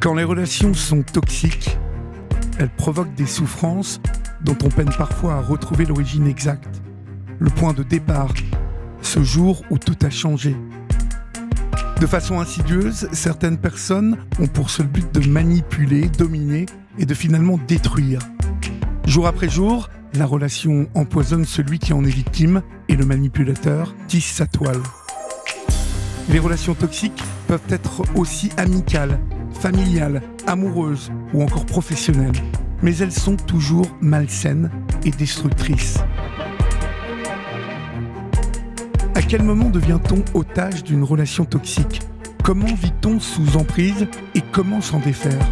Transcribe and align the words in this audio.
Quand 0.00 0.14
les 0.14 0.24
relations 0.24 0.72
sont 0.72 1.02
toxiques, 1.02 1.76
elles 2.58 2.70
provoquent 2.70 3.14
des 3.16 3.26
souffrances 3.26 4.00
dont 4.40 4.56
on 4.64 4.70
peine 4.70 4.88
parfois 4.96 5.34
à 5.34 5.40
retrouver 5.42 5.84
l'origine 5.84 6.26
exacte, 6.26 6.80
le 7.38 7.50
point 7.50 7.74
de 7.74 7.82
départ, 7.82 8.32
ce 9.02 9.22
jour 9.22 9.62
où 9.70 9.76
tout 9.76 9.98
a 10.02 10.08
changé. 10.08 10.56
De 12.00 12.06
façon 12.06 12.40
insidieuse, 12.40 13.10
certaines 13.12 13.58
personnes 13.58 14.16
ont 14.38 14.46
pour 14.46 14.70
seul 14.70 14.86
but 14.86 15.12
de 15.12 15.28
manipuler, 15.28 16.08
dominer 16.08 16.64
et 16.98 17.04
de 17.04 17.12
finalement 17.12 17.60
détruire. 17.68 18.20
Jour 19.04 19.26
après 19.26 19.50
jour, 19.50 19.90
la 20.14 20.24
relation 20.24 20.88
empoisonne 20.94 21.44
celui 21.44 21.78
qui 21.78 21.92
en 21.92 22.04
est 22.04 22.08
victime 22.08 22.62
et 22.88 22.96
le 22.96 23.04
manipulateur 23.04 23.94
tisse 24.08 24.32
sa 24.32 24.46
toile. 24.46 24.80
Les 26.30 26.38
relations 26.38 26.74
toxiques 26.74 27.22
peuvent 27.48 27.60
être 27.68 28.02
aussi 28.14 28.50
amicales, 28.56 29.20
familiales, 29.60 30.22
amoureuses 30.46 31.12
ou 31.34 31.42
encore 31.42 31.66
professionnelles, 31.66 32.40
mais 32.82 32.96
elles 32.96 33.12
sont 33.12 33.36
toujours 33.36 33.86
malsaines 34.00 34.70
et 35.04 35.10
destructrices. 35.10 35.98
À 39.14 39.20
quel 39.22 39.42
moment 39.42 39.68
devient-on 39.68 40.24
otage 40.32 40.82
d'une 40.82 41.04
relation 41.04 41.44
toxique? 41.44 42.00
Comment 42.42 42.74
vit-on 42.74 43.20
sous 43.20 43.58
emprise 43.58 44.08
et 44.34 44.40
comment 44.50 44.80
s'en 44.80 44.98
défaire? 44.98 45.46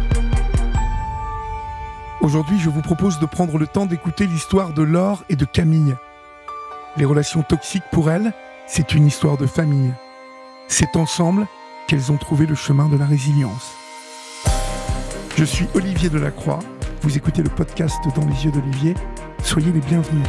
Aujourd'hui, 2.21 2.59
je 2.59 2.69
vous 2.69 2.81
propose 2.81 3.19
de 3.19 3.27
prendre 3.27 3.59
le 3.59 3.67
temps 3.67 3.85
d'écouter 3.85 4.25
l'histoire 4.25 4.73
de 4.73 4.81
Laure 4.81 5.23
et 5.29 5.35
de 5.35 5.45
Camille. 5.45 5.95
Les 6.97 7.05
relations 7.05 7.43
toxiques 7.43 7.83
pour 7.91 8.09
elles, 8.09 8.33
c'est 8.67 8.95
une 8.95 9.05
histoire 9.05 9.37
de 9.37 9.45
famille. 9.45 9.93
C'est 10.67 10.95
ensemble 10.95 11.45
qu'elles 11.87 12.11
ont 12.11 12.17
trouvé 12.17 12.47
le 12.47 12.55
chemin 12.55 12.89
de 12.89 12.97
la 12.97 13.05
résilience. 13.05 13.78
Je 15.39 15.45
suis 15.45 15.67
Olivier 15.73 16.09
Delacroix, 16.09 16.59
vous 17.01 17.15
écoutez 17.15 17.41
le 17.41 17.49
podcast 17.49 17.95
Dans 18.13 18.25
les 18.25 18.43
yeux 18.43 18.51
d'Olivier, 18.51 18.93
soyez 19.41 19.71
les 19.71 19.79
bienvenus. 19.79 20.27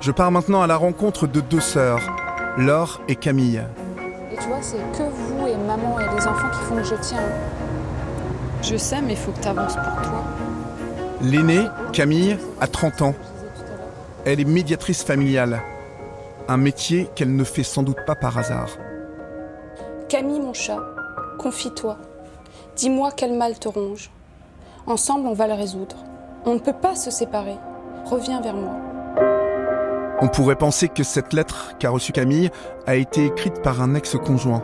Je 0.00 0.10
pars 0.10 0.32
maintenant 0.32 0.62
à 0.62 0.66
la 0.66 0.74
rencontre 0.74 1.28
de 1.28 1.40
deux 1.40 1.60
sœurs, 1.60 2.00
Laure 2.58 3.00
et 3.06 3.14
Camille. 3.14 3.62
Et 4.32 4.36
tu 4.38 4.48
vois, 4.48 4.58
c'est 4.62 4.78
que 4.98 5.04
vous 5.04 5.46
et 5.46 5.56
maman 5.56 6.00
et 6.00 6.12
les 6.16 6.26
enfants 6.26 6.50
qui 6.50 6.58
font 6.64 6.74
que 6.74 6.82
je 6.82 6.96
tiens. 7.00 7.22
Je 8.62 8.76
sais, 8.76 9.00
mais 9.00 9.12
il 9.12 9.16
faut 9.16 9.30
que 9.30 9.40
tu 9.40 9.46
avances 9.46 9.76
pour 9.76 10.02
toi. 10.02 10.24
L'aînée, 11.20 11.66
Camille, 11.92 12.36
a 12.60 12.66
30 12.66 13.02
ans. 13.02 13.14
Elle 14.24 14.38
est 14.38 14.44
médiatrice 14.44 15.02
familiale. 15.02 15.62
Un 16.46 16.56
métier 16.56 17.08
qu'elle 17.16 17.34
ne 17.34 17.42
fait 17.42 17.64
sans 17.64 17.82
doute 17.82 18.04
pas 18.06 18.14
par 18.14 18.38
hasard. 18.38 18.68
Camille, 20.08 20.38
mon 20.38 20.52
chat, 20.52 20.78
confie-toi. 21.38 21.98
Dis-moi 22.76 23.10
quel 23.16 23.36
mal 23.36 23.58
te 23.58 23.66
ronge. 23.66 24.12
Ensemble, 24.86 25.26
on 25.26 25.34
va 25.34 25.48
le 25.48 25.54
résoudre. 25.54 25.96
On 26.44 26.54
ne 26.54 26.60
peut 26.60 26.72
pas 26.72 26.94
se 26.94 27.10
séparer. 27.10 27.56
Reviens 28.04 28.40
vers 28.40 28.54
moi. 28.54 28.76
On 30.20 30.28
pourrait 30.28 30.54
penser 30.54 30.88
que 30.88 31.02
cette 31.02 31.32
lettre 31.32 31.74
qu'a 31.80 31.90
reçue 31.90 32.12
Camille 32.12 32.50
a 32.86 32.94
été 32.94 33.26
écrite 33.26 33.60
par 33.60 33.82
un 33.82 33.96
ex-conjoint. 33.96 34.62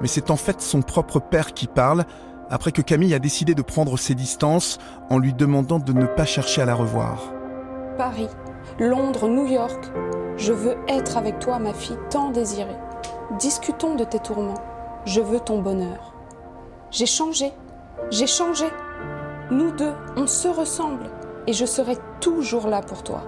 Mais 0.00 0.08
c'est 0.08 0.30
en 0.30 0.36
fait 0.36 0.62
son 0.62 0.80
propre 0.80 1.20
père 1.20 1.52
qui 1.52 1.66
parle, 1.66 2.06
après 2.48 2.72
que 2.72 2.80
Camille 2.80 3.12
a 3.12 3.18
décidé 3.18 3.54
de 3.54 3.62
prendre 3.62 3.98
ses 3.98 4.14
distances 4.14 4.78
en 5.10 5.18
lui 5.18 5.34
demandant 5.34 5.78
de 5.78 5.92
ne 5.92 6.06
pas 6.06 6.24
chercher 6.24 6.62
à 6.62 6.64
la 6.64 6.74
revoir. 6.74 7.34
Paris, 7.96 8.28
Londres, 8.78 9.28
New 9.28 9.46
York. 9.46 9.90
Je 10.36 10.52
veux 10.52 10.76
être 10.88 11.16
avec 11.16 11.38
toi, 11.38 11.58
ma 11.58 11.72
fille 11.72 11.98
tant 12.10 12.30
désirée. 12.30 12.76
Discutons 13.38 13.94
de 13.94 14.04
tes 14.04 14.18
tourments. 14.18 14.62
Je 15.04 15.20
veux 15.20 15.40
ton 15.40 15.60
bonheur. 15.60 16.14
J'ai 16.90 17.06
changé. 17.06 17.52
J'ai 18.10 18.26
changé. 18.26 18.66
Nous 19.50 19.70
deux, 19.72 19.92
on 20.16 20.26
se 20.26 20.48
ressemble. 20.48 21.04
Et 21.46 21.52
je 21.52 21.66
serai 21.66 21.96
toujours 22.20 22.68
là 22.68 22.80
pour 22.80 23.02
toi. 23.02 23.22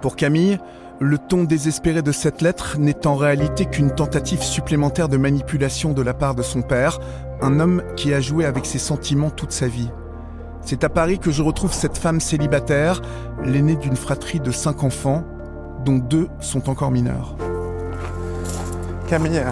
Pour 0.00 0.16
Camille, 0.16 0.58
le 1.00 1.18
ton 1.18 1.44
désespéré 1.44 2.02
de 2.02 2.12
cette 2.12 2.40
lettre 2.40 2.78
n'est 2.78 3.06
en 3.06 3.16
réalité 3.16 3.64
qu'une 3.66 3.94
tentative 3.94 4.42
supplémentaire 4.42 5.08
de 5.08 5.16
manipulation 5.16 5.92
de 5.92 6.02
la 6.02 6.14
part 6.14 6.34
de 6.34 6.42
son 6.42 6.62
père, 6.62 7.00
un 7.40 7.58
homme 7.58 7.82
qui 7.96 8.14
a 8.14 8.20
joué 8.20 8.44
avec 8.44 8.66
ses 8.66 8.78
sentiments 8.78 9.30
toute 9.30 9.52
sa 9.52 9.66
vie. 9.66 9.90
C'est 10.64 10.82
à 10.82 10.88
Paris 10.88 11.18
que 11.18 11.30
je 11.30 11.42
retrouve 11.42 11.74
cette 11.74 11.98
femme 11.98 12.20
célibataire, 12.20 13.02
l'aînée 13.44 13.76
d'une 13.76 13.96
fratrie 13.96 14.40
de 14.40 14.50
cinq 14.50 14.82
enfants, 14.82 15.22
dont 15.84 15.98
deux 15.98 16.28
sont 16.40 16.70
encore 16.70 16.90
mineurs. 16.90 17.36
Camille, 19.06 19.42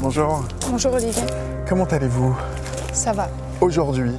bonjour. 0.00 0.42
Bonjour 0.68 0.94
Olivier. 0.94 1.22
Comment 1.68 1.84
allez-vous? 1.84 2.36
Ça 2.92 3.12
va. 3.12 3.28
aujourd'hui 3.60 4.10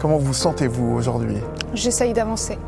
Comment 0.00 0.16
vous 0.16 0.32
sentez-vous 0.32 0.94
aujourd'hui? 0.94 1.38
J'essaye 1.74 2.14
d'avancer. 2.14 2.58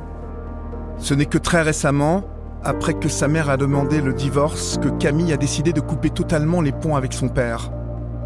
Ce 0.98 1.14
n'est 1.14 1.24
que 1.24 1.38
très 1.38 1.62
récemment, 1.62 2.24
après 2.62 2.92
que 2.92 3.08
sa 3.08 3.28
mère 3.28 3.48
a 3.48 3.56
demandé 3.56 4.02
le 4.02 4.12
divorce, 4.12 4.76
que 4.76 4.88
Camille 4.88 5.32
a 5.32 5.38
décidé 5.38 5.72
de 5.72 5.80
couper 5.80 6.10
totalement 6.10 6.60
les 6.60 6.72
ponts 6.72 6.96
avec 6.96 7.14
son 7.14 7.28
père. 7.28 7.70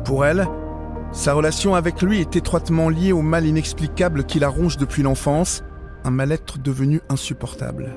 Pour 0.05 0.25
elle, 0.25 0.49
sa 1.15 1.33
relation 1.33 1.77
avec 1.77 2.03
lui 2.03 2.21
est 2.21 2.35
étroitement 2.35 2.89
liée 2.89 3.13
au 3.13 3.23
mal 3.23 3.47
inexplicable 3.47 4.25
qui 4.25 4.41
la 4.41 4.49
ronge 4.49 4.79
depuis 4.79 5.05
l'enfance, 5.05 5.63
un 6.03 6.11
mal-être 6.11 6.59
devenu 6.59 7.01
insupportable. 7.09 7.93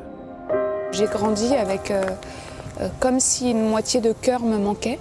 J'ai 0.91 1.07
grandi 1.07 1.55
avec 1.55 1.89
euh, 1.89 2.03
euh, 2.79 2.89
comme 2.99 3.19
si 3.19 3.49
une 3.51 3.67
moitié 3.67 4.01
de 4.01 4.13
cœur 4.13 4.41
me 4.41 4.59
manquait. 4.59 4.99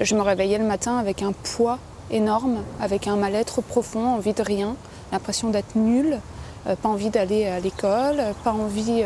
Je 0.00 0.14
me 0.16 0.22
réveillais 0.22 0.56
le 0.56 0.64
matin 0.64 0.96
avec 0.96 1.22
un 1.22 1.32
poids 1.32 1.78
énorme, 2.10 2.62
avec 2.80 3.06
un 3.06 3.16
mal-être 3.16 3.60
profond, 3.60 4.06
envie 4.06 4.32
de 4.32 4.42
rien, 4.42 4.74
l'impression 5.12 5.50
d'être 5.50 5.76
nulle, 5.76 6.20
euh, 6.66 6.74
pas 6.74 6.88
envie 6.88 7.10
d'aller 7.10 7.44
à 7.46 7.60
l'école, 7.60 8.16
pas 8.42 8.52
envie 8.52 9.04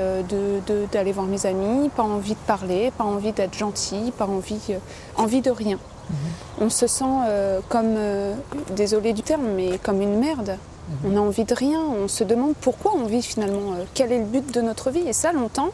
d'aller 0.92 1.12
voir 1.12 1.26
mes 1.26 1.46
amis, 1.46 1.88
pas 1.88 2.04
envie 2.04 2.34
de 2.34 2.46
parler, 2.46 2.92
pas 2.96 3.04
envie 3.04 3.32
d'être 3.32 3.58
gentil, 3.58 4.12
pas 4.16 4.28
envie 5.16 5.40
de 5.42 5.50
rien. 5.50 5.78
On 6.60 6.70
se 6.70 6.86
sent 6.86 7.04
euh, 7.26 7.60
comme, 7.68 7.94
euh, 7.96 8.34
désolé 8.74 9.12
du 9.12 9.22
terme, 9.22 9.46
mais 9.56 9.78
comme 9.78 10.00
une 10.02 10.18
merde. 10.18 10.56
On 11.04 11.16
a 11.18 11.20
envie 11.20 11.44
de 11.44 11.54
rien, 11.54 11.80
on 11.80 12.08
se 12.08 12.24
demande 12.24 12.54
pourquoi 12.60 12.92
on 12.96 13.04
vit 13.04 13.22
finalement, 13.22 13.74
euh, 13.74 13.84
quel 13.92 14.10
est 14.10 14.18
le 14.20 14.24
but 14.24 14.54
de 14.54 14.62
notre 14.62 14.90
vie. 14.90 15.06
Et 15.06 15.12
ça, 15.12 15.32
longtemps, 15.32 15.68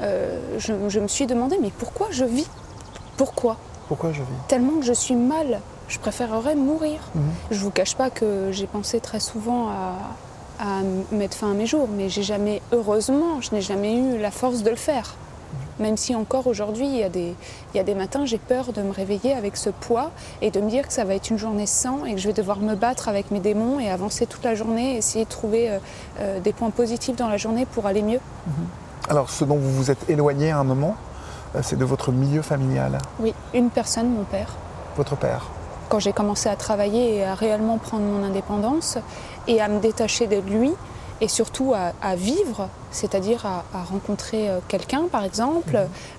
je, 0.00 0.72
je 0.88 1.00
me 1.00 1.08
suis 1.08 1.26
demandé, 1.26 1.58
mais 1.60 1.72
pourquoi 1.76 2.06
je 2.12 2.24
vis? 2.24 2.46
Pourquoi? 3.16 3.56
Pourquoi 3.88 4.12
je 4.12 4.20
vis? 4.20 4.28
Tellement 4.46 4.78
que 4.78 4.84
je 4.86 4.92
suis 4.92 5.16
mal, 5.16 5.60
je 5.88 5.98
préférerais 5.98 6.54
mourir. 6.54 7.00
Je 7.50 7.58
vous 7.58 7.70
cache 7.72 7.96
pas 7.96 8.10
que 8.10 8.50
j'ai 8.52 8.68
pensé 8.68 9.00
très 9.00 9.18
souvent 9.18 9.68
à, 9.70 9.96
à 10.60 10.82
mettre 11.10 11.36
fin 11.36 11.50
à 11.50 11.54
mes 11.54 11.66
jours, 11.66 11.88
mais 11.92 12.08
j'ai 12.08 12.22
jamais, 12.22 12.62
heureusement, 12.72 13.40
je 13.40 13.52
n'ai 13.52 13.62
jamais 13.62 13.96
eu 13.96 14.18
la 14.18 14.30
force 14.30 14.62
de 14.62 14.70
le 14.70 14.76
faire. 14.76 15.16
Même 15.80 15.96
si 15.96 16.14
encore 16.14 16.46
aujourd'hui, 16.46 16.86
il 16.86 16.96
y, 16.96 17.02
a 17.02 17.08
des- 17.08 17.34
il 17.72 17.76
y 17.76 17.80
a 17.80 17.82
des 17.82 17.94
matins, 17.94 18.26
j'ai 18.26 18.36
peur 18.38 18.72
de 18.74 18.82
me 18.82 18.92
réveiller 18.92 19.32
avec 19.32 19.56
ce 19.56 19.70
poids 19.70 20.10
et 20.42 20.50
de 20.50 20.60
me 20.60 20.68
dire 20.68 20.86
que 20.86 20.92
ça 20.92 21.04
va 21.04 21.14
être 21.14 21.30
une 21.30 21.38
journée 21.38 21.66
sans 21.66 22.04
et 22.04 22.12
que 22.14 22.20
je 22.20 22.26
vais 22.28 22.34
devoir 22.34 22.58
me 22.58 22.74
battre 22.74 23.08
avec 23.08 23.30
mes 23.30 23.40
démons 23.40 23.80
et 23.80 23.90
avancer 23.90 24.26
toute 24.26 24.44
la 24.44 24.54
journée, 24.54 24.96
essayer 24.98 25.24
de 25.24 25.30
trouver 25.30 25.70
euh, 25.70 25.78
euh, 26.20 26.40
des 26.40 26.52
points 26.52 26.70
positifs 26.70 27.16
dans 27.16 27.28
la 27.28 27.38
journée 27.38 27.64
pour 27.64 27.86
aller 27.86 28.02
mieux. 28.02 28.20
Alors, 29.08 29.30
ce 29.30 29.44
dont 29.44 29.56
vous 29.56 29.72
vous 29.72 29.90
êtes 29.90 30.08
éloigné 30.10 30.50
à 30.50 30.58
un 30.58 30.64
moment, 30.64 30.96
euh, 31.56 31.60
c'est 31.62 31.78
de 31.78 31.84
votre 31.84 32.12
milieu 32.12 32.42
familial, 32.42 32.98
Oui, 33.18 33.32
une 33.54 33.70
personne, 33.70 34.10
mon 34.10 34.24
père. 34.24 34.54
votre 34.96 35.16
père. 35.16 35.46
quand 35.88 35.98
j'ai 35.98 36.12
commencé 36.12 36.48
à 36.48 36.54
travailler 36.54 37.16
et 37.16 37.24
à 37.24 37.34
réellement 37.34 37.76
prendre 37.78 38.04
mon 38.04 38.22
indépendance 38.24 38.96
et 39.48 39.60
à 39.60 39.66
me 39.66 39.80
détacher 39.80 40.28
de 40.28 40.36
lui 40.36 40.70
et 41.20 41.28
surtout 41.28 41.72
à, 41.74 41.92
à 42.02 42.16
vivre, 42.16 42.68
c'est-à-dire 42.90 43.46
à, 43.46 43.64
à 43.74 43.82
rencontrer 43.82 44.48
euh, 44.48 44.58
quelqu'un 44.68 45.04
par 45.10 45.24
exemple, 45.24 45.78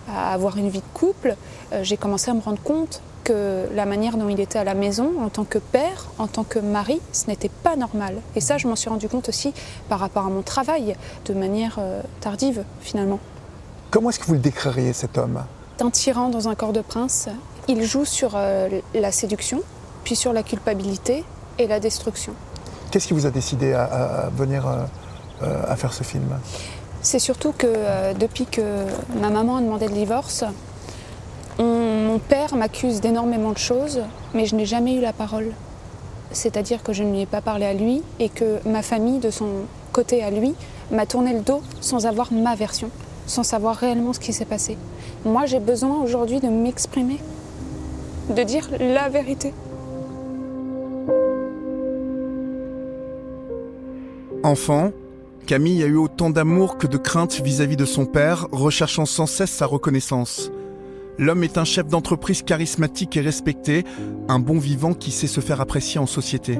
à 0.09 0.33
avoir 0.33 0.57
une 0.57 0.69
vie 0.69 0.80
de 0.80 0.94
couple, 0.94 1.36
euh, 1.74 1.83
j'ai 1.83 1.98
commencé 1.98 2.31
à 2.31 2.33
me 2.33 2.42
rendre 2.42 2.62
compte 2.62 3.01
que 3.24 3.68
la 3.75 3.86
manière 3.86 4.18
dont 4.18 4.30
il 4.30 4.39
était 4.39 4.57
à 4.57 4.63
la 4.63 4.74
maison 4.74 5.12
en 5.24 5.30
tant 5.30 5.44
que 5.44 5.59
père, 5.59 6.07
en 6.18 6.27
tant 6.27 6.44
que 6.44 6.57
mari, 6.57 7.00
ce 7.12 7.27
n'était 7.27 7.50
pas 7.50 7.75
normal. 7.75 8.15
Et 8.36 8.42
ça, 8.42 8.57
je 8.57 8.68
m'en 8.68 8.75
suis 8.75 8.89
rendu 8.89 9.07
compte 9.07 9.30
aussi 9.30 9.53
par 9.89 10.00
rapport 10.00 10.25
à 10.25 10.30
mon 10.30 10.42
travail, 10.42 10.95
de 11.25 11.33
manière 11.33 11.75
euh, 11.80 12.01
tardive 12.19 12.63
finalement. 12.81 13.19
Comment 13.92 14.09
est-ce 14.09 14.19
que 14.19 14.25
vous 14.25 14.33
le 14.33 14.39
décririez, 14.39 14.94
cet 14.94 15.18
homme? 15.18 15.44
Un 15.80 15.89
tyran 15.89 16.30
dans 16.30 16.48
un 16.48 16.56
corps 16.56 16.74
de 16.74 16.81
prince. 16.81 17.27
Il 17.68 17.83
joue 17.83 18.06
sur 18.06 18.38
la 18.38 19.12
séduction, 19.12 19.62
puis 20.03 20.15
sur 20.15 20.33
la 20.33 20.44
culpabilité 20.44 21.24
et 21.59 21.68
la 21.68 21.80
destruction. 21.80 22.33
Qu'est-ce 22.91 23.07
qui 23.07 23.13
vous 23.13 23.25
a 23.25 23.31
décidé 23.31 23.73
à, 23.73 24.29
venir 24.35 24.67
euh, 24.67 24.83
euh, 25.43 25.63
à 25.67 25.75
faire 25.75 25.93
ce 25.93 26.03
film? 26.03 26.27
C'est 27.01 27.19
surtout 27.19 27.53
que 27.57 27.67
euh, 27.67 28.13
depuis 28.13 28.45
que 28.45 28.61
ma 29.19 29.29
maman 29.29 29.57
a 29.57 29.61
demandé 29.61 29.88
le 29.88 29.93
divorce, 29.93 30.43
on- 31.57 31.63
mon 31.63 32.19
père 32.19 32.55
m'accuse 32.55 32.99
d'énormément 32.99 33.51
de 33.51 33.57
choses, 33.57 34.01
mais 34.33 34.45
je 34.45 34.55
n'ai 34.55 34.65
jamais 34.65 34.95
eu 34.95 35.01
la 35.01 35.13
parole. 35.13 35.51
C'est-à-dire 36.33 36.83
que 36.83 36.91
je 36.93 37.03
ne 37.03 37.11
lui 37.11 37.21
ai 37.21 37.25
pas 37.25 37.41
parlé 37.41 37.65
à 37.65 37.73
lui 37.73 38.03
et 38.19 38.29
que 38.29 38.59
ma 38.67 38.81
famille, 38.81 39.19
de 39.19 39.31
son 39.31 39.47
côté 39.93 40.23
à 40.23 40.29
lui, 40.29 40.53
m'a 40.91 41.05
tourné 41.05 41.33
le 41.33 41.39
dos 41.41 41.61
sans 41.79 42.05
avoir 42.05 42.31
ma 42.33 42.55
version, 42.55 42.89
sans 43.25 43.43
savoir 43.43 43.75
réellement 43.77 44.11
ce 44.13 44.19
qui 44.19 44.33
s'est 44.33 44.45
passé. 44.45 44.77
Moi, 45.25 45.45
j'ai 45.45 45.59
besoin 45.59 46.01
aujourd'hui 46.03 46.39
de 46.41 46.47
m'exprimer, 46.47 47.19
de 48.29 48.43
dire 48.43 48.69
la 48.79 49.07
vérité. 49.09 49.53
Enfant, 54.51 54.92
Camille 55.48 55.81
a 55.81 55.86
eu 55.86 55.95
autant 55.95 56.30
d'amour 56.30 56.77
que 56.77 56.86
de 56.86 56.98
crainte 56.98 57.39
vis-à-vis 57.39 57.77
de 57.77 57.86
son 57.86 58.06
père, 58.06 58.50
recherchant 58.51 59.06
sans 59.06 59.25
cesse 59.25 59.50
sa 59.50 59.65
reconnaissance. 59.65 60.51
L'homme 61.18 61.45
est 61.45 61.57
un 61.57 61.63
chef 61.63 61.88
d'entreprise 61.88 62.42
charismatique 62.42 63.15
et 63.15 63.21
respecté, 63.21 63.86
un 64.27 64.39
bon 64.39 64.59
vivant 64.59 64.94
qui 64.94 65.12
sait 65.12 65.27
se 65.27 65.39
faire 65.39 65.62
apprécier 65.62 66.01
en 66.01 66.06
société. 66.06 66.59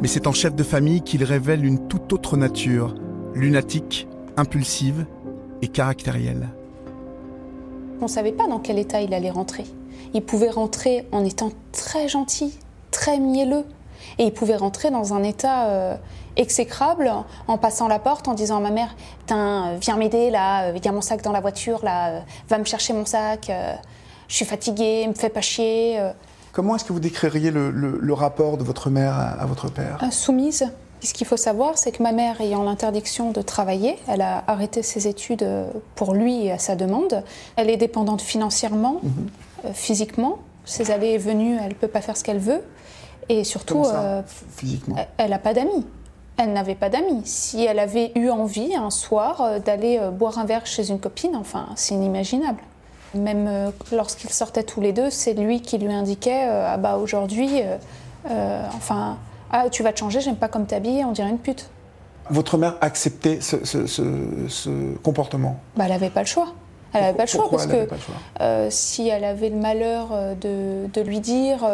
Mais 0.00 0.08
c'est 0.08 0.26
en 0.26 0.32
chef 0.32 0.54
de 0.54 0.62
famille 0.62 1.02
qu'il 1.02 1.24
révèle 1.24 1.62
une 1.66 1.88
toute 1.88 2.10
autre 2.14 2.38
nature, 2.38 2.94
lunatique, 3.34 4.08
impulsive 4.38 5.04
et 5.60 5.68
caractérielle. 5.68 6.48
On 8.00 8.04
ne 8.04 8.10
savait 8.10 8.32
pas 8.32 8.48
dans 8.48 8.60
quel 8.60 8.78
état 8.78 9.02
il 9.02 9.12
allait 9.12 9.30
rentrer. 9.30 9.64
Il 10.14 10.22
pouvait 10.22 10.48
rentrer 10.48 11.06
en 11.12 11.22
étant 11.22 11.52
très 11.70 12.08
gentil, 12.08 12.58
très 12.92 13.20
mielleux, 13.20 13.64
et 14.18 14.24
il 14.24 14.32
pouvait 14.32 14.56
rentrer 14.56 14.90
dans 14.90 15.14
un 15.14 15.22
état 15.22 15.66
euh, 15.66 15.96
exécrable 16.36 17.12
en 17.46 17.58
passant 17.58 17.88
la 17.88 17.98
porte 17.98 18.28
en 18.28 18.34
disant 18.34 18.58
à 18.58 18.60
ma 18.60 18.70
mère 18.70 18.94
Tiens, 19.26 19.76
viens 19.80 19.96
m'aider 19.96 20.30
là, 20.30 20.70
il 20.70 20.84
y 20.84 20.88
a 20.88 20.92
mon 20.92 21.00
sac 21.00 21.22
dans 21.22 21.32
la 21.32 21.40
voiture 21.40 21.84
là, 21.84 22.10
euh, 22.10 22.20
va 22.48 22.58
me 22.58 22.64
chercher 22.64 22.92
mon 22.92 23.04
sac, 23.04 23.50
euh, 23.50 23.74
je 24.28 24.36
suis 24.36 24.44
fatiguée, 24.44 25.06
me 25.08 25.14
fais 25.14 25.28
pas 25.28 25.40
chier. 25.40 26.00
Comment 26.52 26.76
est-ce 26.76 26.84
que 26.84 26.92
vous 26.92 27.00
décririez 27.00 27.50
le, 27.50 28.12
rapport 28.12 28.56
de 28.56 28.64
votre 28.64 28.90
mère 28.90 29.16
à, 29.16 29.46
votre 29.46 29.70
père? 29.70 29.98
Soumise. 30.10 30.70
Ce 31.00 31.14
qu'il 31.14 31.26
faut 31.26 31.36
savoir, 31.36 31.78
c'est 31.78 31.92
que 31.92 32.02
ma 32.02 32.10
mère, 32.10 32.40
ayant 32.40 32.64
l'interdiction 32.64 33.30
de 33.30 33.40
travailler, 33.40 33.96
elle 34.08 34.20
a 34.20 34.42
arrêté 34.48 34.82
ses 34.82 35.06
études 35.06 35.48
pour 35.94 36.14
lui 36.14 36.46
et 36.46 36.52
à 36.52 36.58
sa 36.58 36.74
demande. 36.74 37.22
Elle 37.56 37.70
est 37.70 37.76
dépendante 37.76 38.20
financièrement, 38.20 39.00
mhm. 39.02 39.72
physiquement. 39.72 40.40
Ses 40.68 40.90
allées 40.90 41.12
et 41.12 41.18
venues, 41.18 41.56
elle 41.56 41.70
ne 41.70 41.74
peut 41.74 41.88
pas 41.88 42.02
faire 42.02 42.16
ce 42.16 42.22
qu'elle 42.22 42.38
veut. 42.38 42.62
Et 43.28 43.44
surtout, 43.44 43.84
euh, 43.84 44.22
physiquement 44.56 44.96
elle 45.18 45.30
n'a 45.30 45.38
pas 45.38 45.54
d'amis. 45.54 45.86
Elle 46.36 46.52
n'avait 46.52 46.74
pas 46.74 46.88
d'amis. 46.88 47.22
Si 47.24 47.64
elle 47.64 47.78
avait 47.78 48.12
eu 48.14 48.30
envie 48.30 48.74
un 48.74 48.90
soir 48.90 49.40
euh, 49.40 49.58
d'aller 49.58 49.98
euh, 50.00 50.10
boire 50.10 50.38
un 50.38 50.44
verre 50.44 50.66
chez 50.66 50.90
une 50.90 51.00
copine, 51.00 51.36
enfin, 51.36 51.66
c'est 51.74 51.94
inimaginable. 51.94 52.60
Même 53.14 53.72
lorsqu'ils 53.90 54.30
sortaient 54.30 54.62
tous 54.62 54.82
les 54.82 54.92
deux, 54.92 55.08
c'est 55.08 55.32
lui 55.32 55.62
qui 55.62 55.78
lui 55.78 55.90
indiquait 55.90 56.44
Ah 56.44 56.76
bah 56.76 56.98
aujourd'hui, 56.98 57.62
enfin, 58.26 59.16
ah, 59.50 59.70
tu 59.70 59.82
vas 59.82 59.94
te 59.94 60.00
changer, 60.00 60.20
j'aime 60.20 60.36
pas 60.36 60.48
comme 60.48 60.66
t'habilles, 60.66 61.06
on 61.06 61.12
dirait 61.12 61.30
une 61.30 61.38
pute. 61.38 61.70
Votre 62.28 62.58
mère 62.58 62.74
acceptait 62.82 63.38
ce, 63.40 63.64
ce 63.64 64.94
comportement? 64.98 65.58
Bah, 65.74 65.84
Elle 65.86 65.92
n'avait 65.92 66.10
pas 66.10 66.20
le 66.20 66.26
choix. 66.26 66.48
Elle 66.94 67.02
n'avait 67.02 67.16
pas 67.16 67.24
le 67.24 67.28
choix 67.28 67.48
parce 67.50 67.66
que 67.66 67.86
euh, 68.40 68.68
si 68.70 69.08
elle 69.08 69.24
avait 69.24 69.50
le 69.50 69.56
malheur 69.56 70.08
euh, 70.12 70.34
de, 70.34 71.00
lui 71.00 71.20
dire 71.20 71.66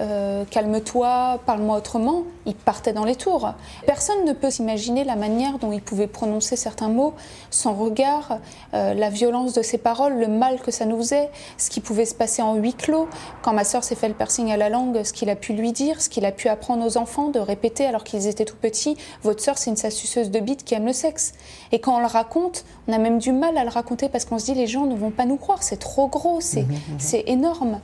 euh, 0.00 0.44
calme-toi, 0.50 1.40
parle-moi 1.46 1.76
autrement, 1.76 2.22
il 2.46 2.54
partait 2.54 2.92
dans 2.92 3.04
les 3.04 3.16
tours. 3.16 3.52
Personne 3.86 4.24
ne 4.24 4.32
peut 4.32 4.50
s'imaginer 4.50 5.04
la 5.04 5.16
manière 5.16 5.58
dont 5.58 5.72
il 5.72 5.82
pouvait 5.82 6.06
prononcer 6.06 6.56
certains 6.56 6.88
mots, 6.88 7.14
son 7.50 7.74
regard, 7.74 8.38
la 8.72 9.10
violence 9.10 9.52
de 9.52 9.62
ses 9.62 9.78
paroles, 9.78 10.14
le 10.18 10.28
mal 10.28 10.60
que 10.60 10.70
ça 10.70 10.84
nous 10.84 10.98
faisait, 10.98 11.30
ce 11.56 11.70
qui 11.70 11.80
pouvait 11.80 12.04
se 12.04 12.14
passer 12.14 12.42
en 12.42 12.54
huis 12.54 12.74
clos. 12.74 13.08
Quand 13.42 13.52
ma 13.52 13.64
sœur 13.64 13.84
s'est 13.84 13.94
fait 13.94 14.08
le 14.08 14.14
piercing 14.14 14.50
à 14.50 14.56
la 14.56 14.68
langue, 14.68 15.02
ce 15.02 15.12
qu'il 15.12 15.28
a 15.28 15.36
pu 15.36 15.52
lui 15.52 15.72
dire, 15.72 16.00
ce 16.00 16.08
qu'il 16.08 16.24
a 16.24 16.32
pu 16.32 16.48
apprendre 16.48 16.86
aux 16.86 16.96
enfants 16.96 17.28
de 17.28 17.40
répéter 17.40 17.84
alors 17.84 18.04
qu'ils 18.04 18.26
étaient 18.26 18.44
tout 18.44 18.56
petits 18.56 18.96
votre 19.22 19.42
sœur 19.42 19.58
c'est 19.58 19.70
une 19.70 19.76
sassuceuse 19.76 20.30
de 20.30 20.40
bite 20.40 20.64
qui 20.64 20.74
aime 20.74 20.86
le 20.86 20.92
sexe. 20.92 21.32
Et 21.72 21.80
quand 21.80 21.96
on 21.96 22.00
le 22.00 22.06
raconte, 22.06 22.64
on 22.86 22.92
a 22.92 22.98
même 22.98 23.18
du 23.18 23.32
mal 23.32 23.56
à 23.58 23.64
le 23.64 23.70
raconter 23.70 24.08
parce 24.08 24.24
qu'on 24.24 24.38
se 24.38 24.46
dit 24.46 24.54
les 24.58 24.66
gens 24.66 24.86
ne 24.86 24.96
vont 24.96 25.10
pas 25.10 25.24
nous 25.24 25.36
croire, 25.36 25.62
c'est 25.62 25.78
trop 25.78 26.08
gros, 26.08 26.40
c'est 26.40 26.64
mhm, 26.64 26.74
mhm. 26.74 27.22
énorme. 27.26 27.80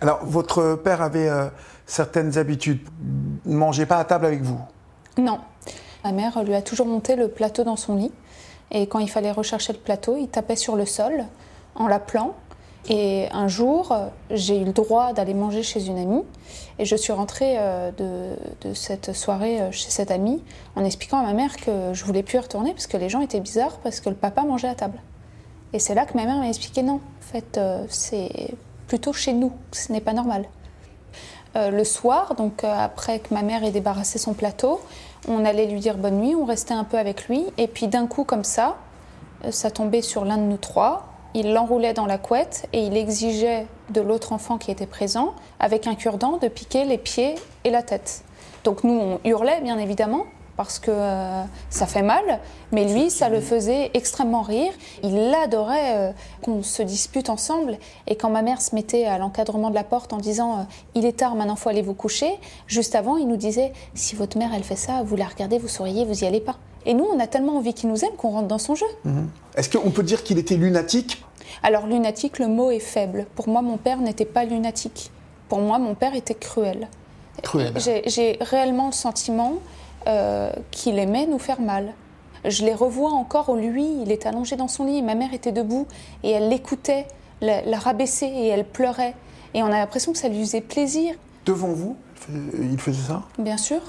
Alors, 0.00 0.20
votre 0.24 0.74
père 0.76 1.02
avait 1.02 1.28
euh, 1.28 1.48
certaines 1.86 2.38
habitudes. 2.38 2.86
Ne 3.46 3.56
mangeait 3.56 3.86
pas 3.86 3.96
à 3.96 4.04
table 4.04 4.26
avec 4.26 4.42
vous 4.42 4.60
Non. 5.16 5.40
Ma 6.04 6.12
mère 6.12 6.44
lui 6.44 6.54
a 6.54 6.62
toujours 6.62 6.86
monté 6.86 7.16
le 7.16 7.28
plateau 7.28 7.64
dans 7.64 7.76
son 7.76 7.96
lit. 7.96 8.12
Et 8.70 8.86
quand 8.86 8.98
il 8.98 9.08
fallait 9.08 9.32
rechercher 9.32 9.72
le 9.72 9.78
plateau, 9.78 10.16
il 10.16 10.28
tapait 10.28 10.56
sur 10.56 10.76
le 10.76 10.84
sol 10.84 11.24
en 11.74 11.88
l'appelant. 11.88 12.34
Et 12.90 13.28
un 13.32 13.48
jour, 13.48 13.94
j'ai 14.30 14.60
eu 14.60 14.64
le 14.64 14.72
droit 14.72 15.12
d'aller 15.12 15.34
manger 15.34 15.62
chez 15.62 15.86
une 15.86 15.98
amie. 15.98 16.24
Et 16.78 16.84
je 16.84 16.94
suis 16.94 17.12
rentrée 17.12 17.56
euh, 17.58 17.90
de, 17.90 18.68
de, 18.68 18.74
cette 18.74 19.14
soirée 19.14 19.60
euh, 19.60 19.70
chez 19.72 19.90
cette 19.90 20.10
amie 20.10 20.42
en 20.76 20.84
expliquant 20.84 21.18
à 21.18 21.22
ma 21.22 21.32
mère 21.32 21.56
que 21.56 21.92
je 21.92 22.04
voulais 22.04 22.22
plus 22.22 22.36
y 22.36 22.40
retourner 22.40 22.72
parce 22.72 22.86
que 22.86 22.96
les 22.96 23.08
gens 23.08 23.20
étaient 23.20 23.40
bizarres 23.40 23.78
parce 23.78 24.00
que 24.00 24.08
le 24.08 24.14
papa 24.14 24.42
mangeait 24.42 24.68
à 24.68 24.74
table. 24.74 25.00
Et 25.72 25.78
c'est 25.78 25.94
là 25.94 26.06
que 26.06 26.16
ma 26.16 26.24
mère 26.24 26.36
m'a 26.38 26.48
expliqué 26.48 26.82
non, 26.82 26.94
en 26.94 27.32
fait, 27.32 27.58
euh, 27.58 27.84
c'est 27.88 28.54
plutôt 28.86 29.12
chez 29.12 29.32
nous, 29.32 29.52
ce 29.72 29.92
n'est 29.92 30.00
pas 30.00 30.14
normal. 30.14 30.46
Euh, 31.56 31.70
le 31.70 31.84
soir, 31.84 32.34
donc 32.34 32.64
euh, 32.64 32.72
après 32.72 33.20
que 33.20 33.34
ma 33.34 33.42
mère 33.42 33.64
ait 33.64 33.70
débarrassé 33.70 34.18
son 34.18 34.32
plateau, 34.32 34.80
on 35.26 35.44
allait 35.44 35.66
lui 35.66 35.80
dire 35.80 35.96
bonne 35.98 36.18
nuit, 36.18 36.34
on 36.34 36.44
restait 36.44 36.74
un 36.74 36.84
peu 36.84 36.98
avec 36.98 37.28
lui, 37.28 37.44
et 37.58 37.66
puis 37.66 37.86
d'un 37.86 38.06
coup 38.06 38.24
comme 38.24 38.44
ça, 38.44 38.76
ça 39.50 39.70
tombait 39.70 40.02
sur 40.02 40.24
l'un 40.24 40.36
de 40.36 40.42
nous 40.42 40.56
trois, 40.56 41.06
il 41.34 41.52
l'enroulait 41.52 41.92
dans 41.92 42.06
la 42.06 42.18
couette 42.18 42.66
et 42.72 42.86
il 42.86 42.96
exigeait 42.96 43.66
de 43.90 44.00
l'autre 44.00 44.32
enfant 44.32 44.58
qui 44.58 44.70
était 44.70 44.86
présent, 44.86 45.34
avec 45.60 45.86
un 45.86 45.94
cure-dent, 45.94 46.38
de 46.38 46.48
piquer 46.48 46.84
les 46.84 46.98
pieds 46.98 47.34
et 47.64 47.70
la 47.70 47.82
tête. 47.82 48.24
Donc 48.64 48.84
nous, 48.84 48.98
on 48.98 49.20
hurlait 49.24 49.60
bien 49.60 49.78
évidemment, 49.78 50.24
parce 50.58 50.80
que 50.80 50.90
euh, 50.90 51.44
ça 51.70 51.86
fait 51.86 52.02
mal, 52.02 52.40
mais 52.72 52.92
lui, 52.92 53.10
ça 53.10 53.28
le 53.28 53.40
faisait 53.40 53.92
extrêmement 53.94 54.42
rire. 54.42 54.72
Il 55.04 55.32
adorait 55.32 55.96
euh, 55.96 56.12
qu'on 56.42 56.64
se 56.64 56.82
dispute 56.82 57.30
ensemble. 57.30 57.78
Et 58.08 58.16
quand 58.16 58.28
ma 58.28 58.42
mère 58.42 58.60
se 58.60 58.74
mettait 58.74 59.04
à 59.04 59.18
l'encadrement 59.18 59.70
de 59.70 59.76
la 59.76 59.84
porte 59.84 60.12
en 60.12 60.16
disant 60.16 60.58
euh, 60.58 60.62
Il 60.96 61.06
est 61.06 61.18
tard, 61.18 61.36
maintenant 61.36 61.54
faut 61.54 61.68
aller 61.68 61.80
vous 61.80 61.94
coucher, 61.94 62.40
juste 62.66 62.96
avant, 62.96 63.16
il 63.16 63.28
nous 63.28 63.36
disait 63.36 63.72
Si 63.94 64.16
votre 64.16 64.36
mère, 64.36 64.50
elle 64.52 64.64
fait 64.64 64.74
ça, 64.74 65.04
vous 65.04 65.14
la 65.14 65.26
regardez, 65.26 65.58
vous 65.58 65.68
souriez, 65.68 66.04
vous 66.04 66.24
y 66.24 66.26
allez 66.26 66.40
pas. 66.40 66.56
Et 66.84 66.92
nous, 66.92 67.04
on 67.04 67.20
a 67.20 67.28
tellement 67.28 67.58
envie 67.58 67.72
qu'il 67.72 67.88
nous 67.88 68.04
aime 68.04 68.16
qu'on 68.18 68.30
rentre 68.30 68.48
dans 68.48 68.58
son 68.58 68.74
jeu. 68.74 68.86
Mhm. 69.04 69.30
Est-ce 69.54 69.70
qu'on 69.70 69.90
peut 69.90 70.02
dire 70.02 70.24
qu'il 70.24 70.38
était 70.38 70.56
lunatique? 70.56 71.24
Alors, 71.62 71.86
lunatique, 71.86 72.40
le 72.40 72.48
mot 72.48 72.72
est 72.72 72.80
faible. 72.80 73.26
Pour 73.36 73.48
moi, 73.48 73.62
mon 73.62 73.76
père 73.76 73.98
n'était 73.98 74.24
pas 74.24 74.44
lunatique. 74.44 75.12
Pour 75.48 75.60
moi, 75.60 75.78
mon 75.78 75.94
père 75.94 76.16
était 76.16 76.34
cruel. 76.34 76.88
Cruel. 77.44 77.74
J'ai 78.06 78.38
réellement 78.40 78.86
le 78.86 78.92
sentiment 78.92 79.54
euh, 80.06 80.50
qu'il 80.70 80.98
aimait 80.98 81.26
nous 81.26 81.38
faire 81.38 81.60
mal. 81.60 81.94
Je 82.44 82.64
les 82.64 82.74
revois 82.74 83.10
encore, 83.10 83.54
lui, 83.56 84.02
il 84.02 84.12
est 84.12 84.24
allongé 84.26 84.56
dans 84.56 84.68
son 84.68 84.84
lit, 84.84 85.02
ma 85.02 85.14
mère 85.14 85.34
était 85.34 85.52
debout 85.52 85.86
et 86.22 86.30
elle 86.30 86.48
l'écoutait, 86.48 87.06
la, 87.40 87.62
la 87.62 87.78
rabaisser 87.78 88.26
et 88.26 88.48
elle 88.48 88.64
pleurait. 88.64 89.14
Et 89.54 89.62
on 89.62 89.66
a 89.66 89.78
l'impression 89.78 90.12
que 90.12 90.18
ça 90.18 90.28
lui 90.28 90.40
faisait 90.40 90.60
plaisir. 90.60 91.14
Devant 91.46 91.68
vous 91.68 91.96
Il 92.60 92.78
faisait 92.78 93.08
ça? 93.08 93.22
Bien 93.38 93.56
sûr. 93.56 93.80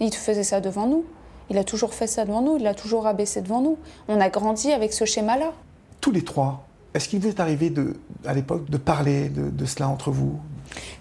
Il 0.00 0.12
faisait 0.14 0.44
ça 0.44 0.60
devant 0.60 0.86
nous. 0.86 1.04
Il 1.50 1.58
a 1.58 1.64
toujours 1.64 1.94
fait 1.94 2.06
ça 2.06 2.24
devant 2.24 2.42
nous, 2.42 2.56
il 2.58 2.66
a 2.66 2.74
toujours 2.74 3.04
rabaissé 3.04 3.40
devant 3.40 3.60
nous. 3.60 3.78
On 4.08 4.20
a 4.20 4.28
grandi 4.30 4.72
avec 4.72 4.92
ce 4.92 5.04
schéma-là. 5.04 5.52
Tous 6.00 6.10
les 6.10 6.22
trois, 6.22 6.66
est-ce 6.92 7.08
qu'il 7.08 7.20
vous 7.20 7.28
est 7.28 7.40
arrivé 7.40 7.70
de, 7.70 7.96
à 8.24 8.34
l'époque 8.34 8.68
de 8.68 8.76
parler 8.78 9.28
de 9.28 9.64
cela 9.64 9.88
entre 9.88 10.10
vous? 10.10 10.38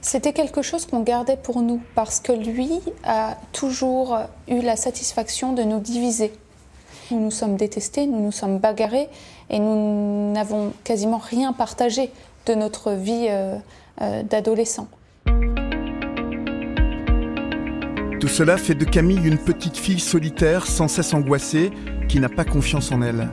C'était 0.01 0.34
quelque 0.34 0.62
chose 0.62 0.86
qu'on 0.86 1.01
gardait 1.01 1.38
pour 1.38 1.62
nous 1.62 1.82
parce 1.96 2.20
que 2.20 2.32
lui 2.32 2.70
a 3.03 3.38
toujours 3.51 4.17
eu 4.48 4.62
la 4.62 4.75
satisfaction 4.75 5.53
de 5.53 5.63
nous 5.63 5.79
diviser. 5.79 6.32
Nous 7.12 7.20
nous 7.20 7.32
sommes 7.32 7.55
détestés, 7.55 8.08
nous 8.08 8.20
nous 8.20 8.32
sommes 8.32 8.58
bagarrés 8.58 9.10
et 9.50 9.60
nous 9.60 10.32
n'avons 10.32 10.74
quasiment 10.84 11.20
rien 11.20 11.53
partagé 11.53 12.12
de 12.46 12.55
notre 12.55 12.91
vie 12.91 13.27
euh, 13.29 13.55
euh, 14.01 14.24
d'adolescent. 14.24 14.88
Tout 18.20 18.27
cela 18.27 18.58
fait 18.58 18.75
de 18.75 18.86
Camille 18.86 19.24
une 19.24 19.38
petite 19.38 19.77
fille 19.77 20.00
solitaire, 20.00 20.65
sans 20.65 20.88
cesse 20.88 21.13
angoissée, 21.13 21.70
qui 22.08 22.20
n'a 22.20 22.29
pas 22.29 22.46
confiance 22.46 22.91
en 22.91 23.01
elle. 23.01 23.29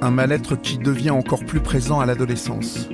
Un 0.00 0.10
mal-être 0.10 0.54
qui 0.54 0.78
devient 0.78 1.10
encore 1.10 1.44
plus 1.44 1.60
présent 1.60 1.98
à 1.98 2.06
l'adolescence 2.06 2.88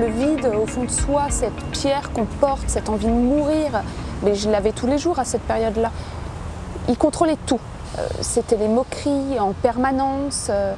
le 0.00 0.06
vide 0.06 0.50
au 0.60 0.66
fond 0.66 0.84
de 0.84 0.90
soi, 0.90 1.26
cette 1.28 1.62
pierre 1.72 2.12
qu'on 2.12 2.24
porte, 2.24 2.64
cette 2.68 2.88
envie 2.88 3.06
de 3.06 3.12
mourir. 3.12 3.82
Mais 4.22 4.34
je 4.34 4.50
l'avais 4.50 4.72
tous 4.72 4.86
les 4.86 4.98
jours 4.98 5.18
à 5.18 5.24
cette 5.24 5.42
période-là. 5.42 5.90
Il 6.88 6.96
contrôlait 6.96 7.36
tout. 7.46 7.60
Euh, 7.98 8.06
c'était 8.20 8.56
les 8.56 8.68
moqueries 8.68 9.38
en 9.38 9.52
permanence. 9.52 10.48
Euh, 10.50 10.74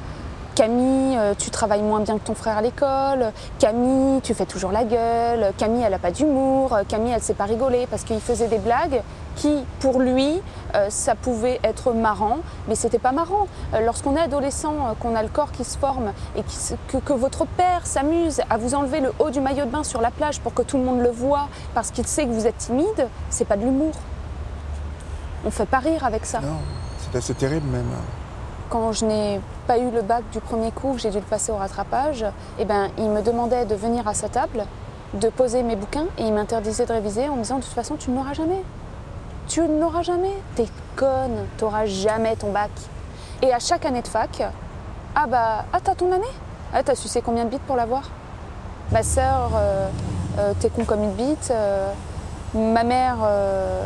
Camille, 0.55 1.17
euh, 1.17 1.33
tu 1.37 1.49
travailles 1.49 1.81
moins 1.81 2.01
bien 2.01 2.17
que 2.17 2.25
ton 2.25 2.35
frère 2.35 2.57
à 2.57 2.61
l'école. 2.61 3.31
Camille, 3.59 4.21
tu 4.21 4.33
fais 4.33 4.45
toujours 4.45 4.71
la 4.71 4.83
gueule. 4.83 5.53
Camille, 5.57 5.83
elle 5.83 5.91
n'a 5.91 5.99
pas 5.99 6.11
d'humour. 6.11 6.77
Camille, 6.87 7.11
elle 7.11 7.17
ne 7.17 7.23
sait 7.23 7.33
pas 7.33 7.45
rigoler 7.45 7.87
parce 7.89 8.03
qu'il 8.03 8.19
faisait 8.19 8.47
des 8.47 8.59
blagues 8.59 9.01
qui, 9.35 9.63
pour 9.79 9.99
lui, 9.99 10.41
euh, 10.75 10.87
ça 10.89 11.15
pouvait 11.15 11.59
être 11.63 11.93
marrant, 11.93 12.39
mais 12.67 12.75
c'était 12.75 12.99
pas 12.99 13.11
marrant. 13.11 13.47
Euh, 13.73 13.81
lorsqu'on 13.81 14.15
est 14.15 14.21
adolescent, 14.21 14.95
qu'on 14.99 15.15
a 15.15 15.21
le 15.21 15.29
corps 15.29 15.51
qui 15.51 15.63
se 15.63 15.77
forme 15.77 16.11
et 16.35 16.43
que, 16.87 16.97
que, 16.97 17.13
votre 17.13 17.45
père 17.45 17.85
s'amuse 17.85 18.41
à 18.49 18.57
vous 18.57 18.75
enlever 18.75 18.99
le 18.99 19.13
haut 19.19 19.29
du 19.29 19.39
maillot 19.39 19.65
de 19.65 19.71
bain 19.71 19.83
sur 19.83 20.01
la 20.01 20.11
plage 20.11 20.39
pour 20.39 20.53
que 20.53 20.61
tout 20.61 20.77
le 20.77 20.83
monde 20.83 21.01
le 21.01 21.11
voit 21.11 21.47
parce 21.73 21.91
qu'il 21.91 22.07
sait 22.07 22.25
que 22.25 22.31
vous 22.31 22.47
êtes 22.47 22.57
timide, 22.57 23.07
c'est 23.29 23.45
pas 23.45 23.57
de 23.57 23.63
l'humour. 23.63 23.93
On 25.45 25.51
fait 25.51 25.65
pas 25.65 25.79
rire 25.79 26.05
avec 26.05 26.25
ça. 26.25 26.39
Non, 26.39 26.57
c'est 26.99 27.17
assez 27.17 27.33
terrible 27.33 27.67
même. 27.67 27.85
quand 28.69 28.91
je 28.93 29.05
n'ai 29.05 29.41
pas 29.67 29.77
eu 29.77 29.91
le 29.91 30.01
bac 30.01 30.23
du 30.31 30.39
premier 30.39 30.71
coup, 30.71 30.95
j'ai 30.97 31.09
dû 31.09 31.17
le 31.17 31.23
passer 31.23 31.51
au 31.51 31.57
rattrapage, 31.57 32.25
eh 32.59 32.65
ben, 32.65 32.89
il 32.97 33.09
me 33.09 33.21
demandait 33.21 33.65
de 33.65 33.75
venir 33.75 34.07
à 34.07 34.13
sa 34.13 34.29
table, 34.29 34.65
de 35.13 35.29
poser 35.29 35.63
mes 35.63 35.75
bouquins 35.75 36.07
et 36.17 36.23
il 36.23 36.33
m'interdisait 36.33 36.85
de 36.85 36.93
réviser 36.93 37.29
en 37.29 37.35
me 37.35 37.41
disant 37.41 37.57
de 37.57 37.63
toute 37.63 37.73
façon 37.73 37.95
tu 37.95 38.09
ne 38.09 38.15
l'auras 38.15 38.33
jamais. 38.33 38.63
Tu 39.47 39.61
ne 39.61 39.79
l'auras 39.79 40.01
jamais. 40.01 40.33
T'es 40.55 40.67
conne, 40.95 41.45
t'auras 41.57 41.85
jamais 41.85 42.35
ton 42.35 42.51
bac. 42.51 42.71
Et 43.41 43.53
à 43.53 43.59
chaque 43.59 43.85
année 43.85 44.01
de 44.01 44.07
fac, 44.07 44.41
ah 45.15 45.27
bah, 45.27 45.65
ah 45.73 45.79
t'as 45.83 45.95
ton 45.95 46.11
année? 46.11 46.23
Ah 46.73 46.81
t'as 46.83 46.95
sucé 46.95 47.21
combien 47.21 47.45
de 47.45 47.49
bites 47.49 47.61
pour 47.61 47.75
l'avoir? 47.75 48.09
Ma 48.91 49.03
sœur, 49.03 49.51
euh, 49.55 49.87
euh, 50.39 50.53
t'es 50.59 50.69
con 50.69 50.85
comme 50.85 51.03
une 51.03 51.13
bite. 51.13 51.51
euh, 51.51 51.91
ma 52.53 52.83
mère, 52.83 53.17
euh, 53.23 53.83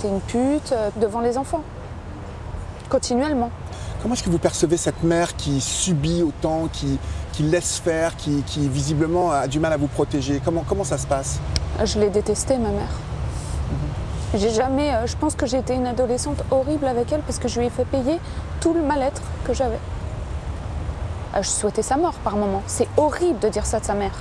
t'es 0.00 0.08
une 0.08 0.20
pute 0.20 0.72
euh, 0.72 0.90
devant 0.96 1.20
les 1.20 1.36
enfants. 1.38 1.62
Continuellement. 2.88 3.50
Comment 4.00 4.14
est-ce 4.14 4.22
que 4.22 4.30
vous 4.30 4.38
percevez 4.38 4.76
cette 4.76 5.02
mère 5.02 5.34
qui 5.36 5.60
subit 5.60 6.22
autant, 6.22 6.68
qui, 6.72 6.98
qui 7.32 7.42
laisse 7.42 7.78
faire, 7.78 8.16
qui, 8.16 8.42
qui 8.42 8.68
visiblement 8.68 9.32
a 9.32 9.48
du 9.48 9.58
mal 9.58 9.72
à 9.72 9.76
vous 9.76 9.88
protéger? 9.88 10.40
Comment, 10.44 10.64
comment 10.66 10.84
ça 10.84 10.98
se 10.98 11.06
passe? 11.06 11.40
Je 11.84 11.98
l'ai 11.98 12.10
détestée, 12.10 12.58
ma 12.58 12.70
mère. 12.70 12.88
J'ai 14.34 14.50
jamais. 14.50 14.94
euh, 14.94 15.06
je 15.06 15.16
pense 15.16 15.34
que 15.34 15.46
j'ai 15.46 15.58
été 15.58 15.74
une 15.74 15.86
adolescente 15.86 16.42
horrible 16.50 16.86
avec 16.86 17.10
elle 17.12 17.20
parce 17.22 17.38
que 17.38 17.48
je 17.48 17.58
lui 17.60 17.66
ai 17.66 17.70
fait 17.70 17.84
payer 17.84 18.20
tout 18.60 18.74
le 18.74 18.82
mal-être 18.82 19.22
que 19.44 19.54
j'avais. 19.54 19.78
Euh, 21.34 21.42
Je 21.42 21.48
souhaitais 21.48 21.82
sa 21.82 21.96
mort 21.96 22.14
par 22.24 22.36
moment. 22.36 22.62
C'est 22.66 22.88
horrible 22.96 23.38
de 23.38 23.48
dire 23.48 23.64
ça 23.66 23.80
de 23.80 23.84
sa 23.84 23.94
mère. 23.94 24.12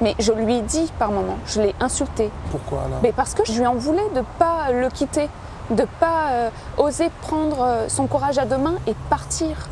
Mais 0.00 0.14
je 0.18 0.32
lui 0.32 0.56
ai 0.56 0.62
dit 0.62 0.92
par 0.98 1.10
moment. 1.10 1.36
Je 1.46 1.60
l'ai 1.62 1.74
insultée. 1.80 2.30
Pourquoi 2.50 2.82
alors? 2.86 2.98
Mais 3.02 3.12
parce 3.12 3.34
que 3.34 3.44
je 3.46 3.52
lui 3.58 3.66
en 3.66 3.74
voulais 3.74 4.08
de 4.14 4.22
pas 4.38 4.70
le 4.70 4.88
quitter, 4.90 5.28
de 5.70 5.86
pas 6.00 6.30
euh, 6.32 6.50
oser 6.76 7.10
prendre 7.22 7.84
son 7.88 8.06
courage 8.06 8.38
à 8.38 8.44
deux 8.44 8.58
mains 8.58 8.76
et 8.86 8.94
partir. 9.08 9.68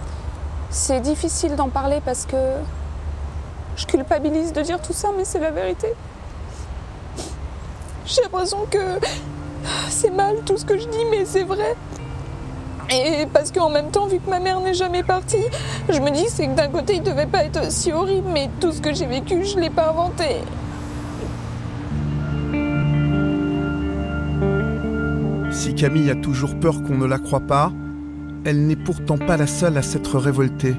C'est 0.71 1.01
difficile 1.01 1.55
d'en 1.55 1.69
parler 1.69 2.01
parce 2.03 2.25
que 2.25 2.37
je 3.77 3.85
culpabilise 3.87 4.55
de 4.55 4.63
dire 4.63 4.81
tout 4.81 4.95
ça, 4.95 5.09
mais 5.17 5.25
c'est 5.27 5.39
la 5.41 5.51
vérité. 5.51 5.93
J'ai 8.07 8.23
l'impression 8.23 8.59
que 8.71 8.79
c'est 9.89 10.11
mal 10.11 10.37
tout 10.47 10.57
ce 10.57 10.65
que 10.65 10.79
je 10.79 10.87
dis, 10.87 11.05
mais 11.11 11.25
c'est 11.25 11.45
vrai. 11.45 11.77
Et 12.91 13.27
parce 13.33 13.53
qu'en 13.53 13.71
même 13.71 13.91
temps, 13.91 14.07
vu 14.07 14.19
que 14.19 14.29
ma 14.29 14.39
mère 14.41 14.61
n'est 14.61 14.75
jamais 14.75 15.03
partie, 15.03 15.45
je 15.89 15.99
me 16.01 16.11
dis 16.11 16.25
c'est 16.29 16.47
que 16.47 16.55
d'un 16.55 16.69
côté, 16.69 16.97
il 16.97 17.03
devait 17.03 17.27
pas 17.27 17.45
être 17.45 17.71
si 17.73 17.93
horrible, 17.93 18.29
mais 18.33 18.51
tout 18.61 18.73
ce 18.73 18.81
que 18.81 18.93
j'ai 18.93 19.07
vécu, 19.07 19.45
je 19.45 19.59
l'ai 19.59 19.71
pas 19.71 19.91
inventé. 19.91 20.43
Si 25.51 25.75
Camille 25.75 26.11
a 26.11 26.17
toujours 26.17 26.59
peur 26.59 26.83
qu'on 26.83 26.97
ne 26.97 27.07
la 27.07 27.19
croie 27.19 27.41
pas, 27.41 27.73
elle 28.45 28.67
n'est 28.67 28.77
pourtant 28.77 29.19
pas 29.19 29.37
la 29.37 29.47
seule 29.47 29.77
à 29.79 29.83
s'être 29.83 30.19
révoltée. 30.19 30.75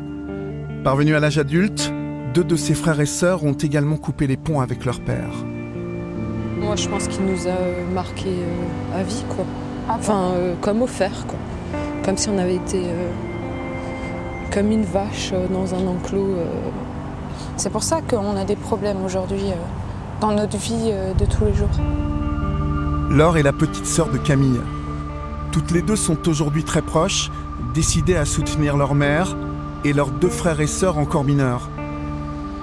Parvenue 0.83 1.15
à 1.15 1.19
l'âge 1.19 1.37
adulte, 1.37 1.91
deux 2.33 2.43
de 2.43 2.55
ses 2.55 2.73
frères 2.73 2.99
et 2.99 3.05
sœurs 3.05 3.43
ont 3.43 3.53
également 3.53 3.97
coupé 3.97 4.27
les 4.27 4.37
ponts 4.37 4.59
avec 4.59 4.83
leur 4.85 4.99
père. 4.99 5.31
Moi, 6.63 6.75
je 6.77 6.87
pense 6.87 7.07
qu'il 7.07 7.25
nous 7.25 7.47
a 7.47 7.51
euh, 7.51 7.85
marqué 7.93 8.29
euh, 8.29 8.99
à 8.99 9.03
vie, 9.03 9.23
quoi. 9.35 9.45
Enfin, 9.89 10.31
euh, 10.35 10.55
comme 10.61 10.81
au 10.81 10.87
fer, 10.87 11.11
quoi. 11.27 11.37
Comme 12.05 12.17
si 12.17 12.29
on 12.29 12.37
avait 12.37 12.55
été 12.55 12.83
euh, 12.85 13.09
comme 14.53 14.71
une 14.71 14.85
vache 14.85 15.31
euh, 15.33 15.47
dans 15.47 15.75
un 15.75 15.85
enclos. 15.87 16.35
euh. 16.37 16.45
C'est 17.57 17.69
pour 17.69 17.83
ça 17.83 18.01
qu'on 18.01 18.37
a 18.37 18.45
des 18.45 18.55
problèmes 18.55 19.03
aujourd'hui 19.03 19.49
euh, 19.49 19.55
dans 20.21 20.31
notre 20.31 20.57
vie 20.57 20.89
euh, 20.91 21.13
de 21.13 21.25
tous 21.25 21.45
les 21.45 21.53
jours. 21.53 21.69
Laure 23.09 23.37
est 23.37 23.43
la 23.43 23.53
petite 23.53 23.85
sœur 23.85 24.09
de 24.09 24.17
Camille. 24.17 24.61
Toutes 25.51 25.71
les 25.71 25.81
deux 25.81 25.97
sont 25.97 26.27
aujourd'hui 26.27 26.63
très 26.63 26.81
proches, 26.81 27.29
décidées 27.73 28.15
à 28.15 28.25
soutenir 28.25 28.77
leur 28.77 28.95
mère 28.95 29.35
et 29.83 29.93
leurs 29.93 30.09
deux 30.09 30.29
frères 30.29 30.61
et 30.61 30.67
sœurs 30.67 30.97
encore 30.97 31.25
mineurs. 31.25 31.69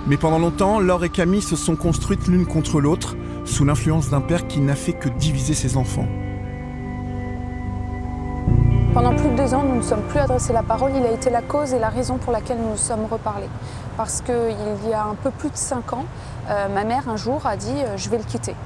Mais 0.07 0.17
pendant 0.17 0.39
longtemps, 0.39 0.81
Laure 0.81 1.05
et 1.05 1.11
Camille 1.11 1.43
se 1.43 1.55
sont 1.55 1.77
construites 1.77 2.27
l'une 2.27 2.47
contre 2.47 2.81
l'autre, 2.81 3.15
sous 3.45 3.65
l'influence 3.65 4.11
d'un 4.11 4.21
père 4.21 4.47
qui 4.47 4.61
n'a 4.61 4.75
fait 4.75 4.93
que 4.93 5.09
diviser 5.09 5.55
ses 5.55 5.77
enfants. 5.77 6.07
Pendant 8.93 9.15
plus 9.15 9.29
de 9.29 9.37
deux 9.37 9.55
ans, 9.55 9.63
nous 9.63 9.77
ne 9.77 9.83
sommes 9.83 10.03
plus 10.03 10.19
adressé 10.19 10.53
la 10.53 10.65
parole. 10.65 10.91
Il 10.97 11.07
a 11.07 11.13
été 11.13 11.31
la 11.31 11.43
cause 11.43 11.73
et 11.73 11.79
la 11.79 11.91
raison 11.91 12.17
pour 12.17 12.33
laquelle 12.33 12.59
nous 12.59 12.71
nous 12.71 12.77
sommes 12.77 13.07
reparlés. 13.09 13.49
Parce 13.97 14.21
qu'il 14.21 14.89
y 14.89 14.93
a 14.93 15.05
un 15.05 15.15
peu 15.15 15.31
plus 15.31 15.49
de 15.49 15.57
cinq 15.57 15.93
ans, 15.93 16.05
euh, 16.49 16.69
ma 16.69 16.85
mère 16.85 17.09
un 17.09 17.17
jour 17.17 17.47
a 17.47 17.57
dit 17.57 17.73
euh, 17.73 17.97
je 17.97 18.11
vais 18.11 18.19
le 18.19 18.25
quitter. 18.25 18.57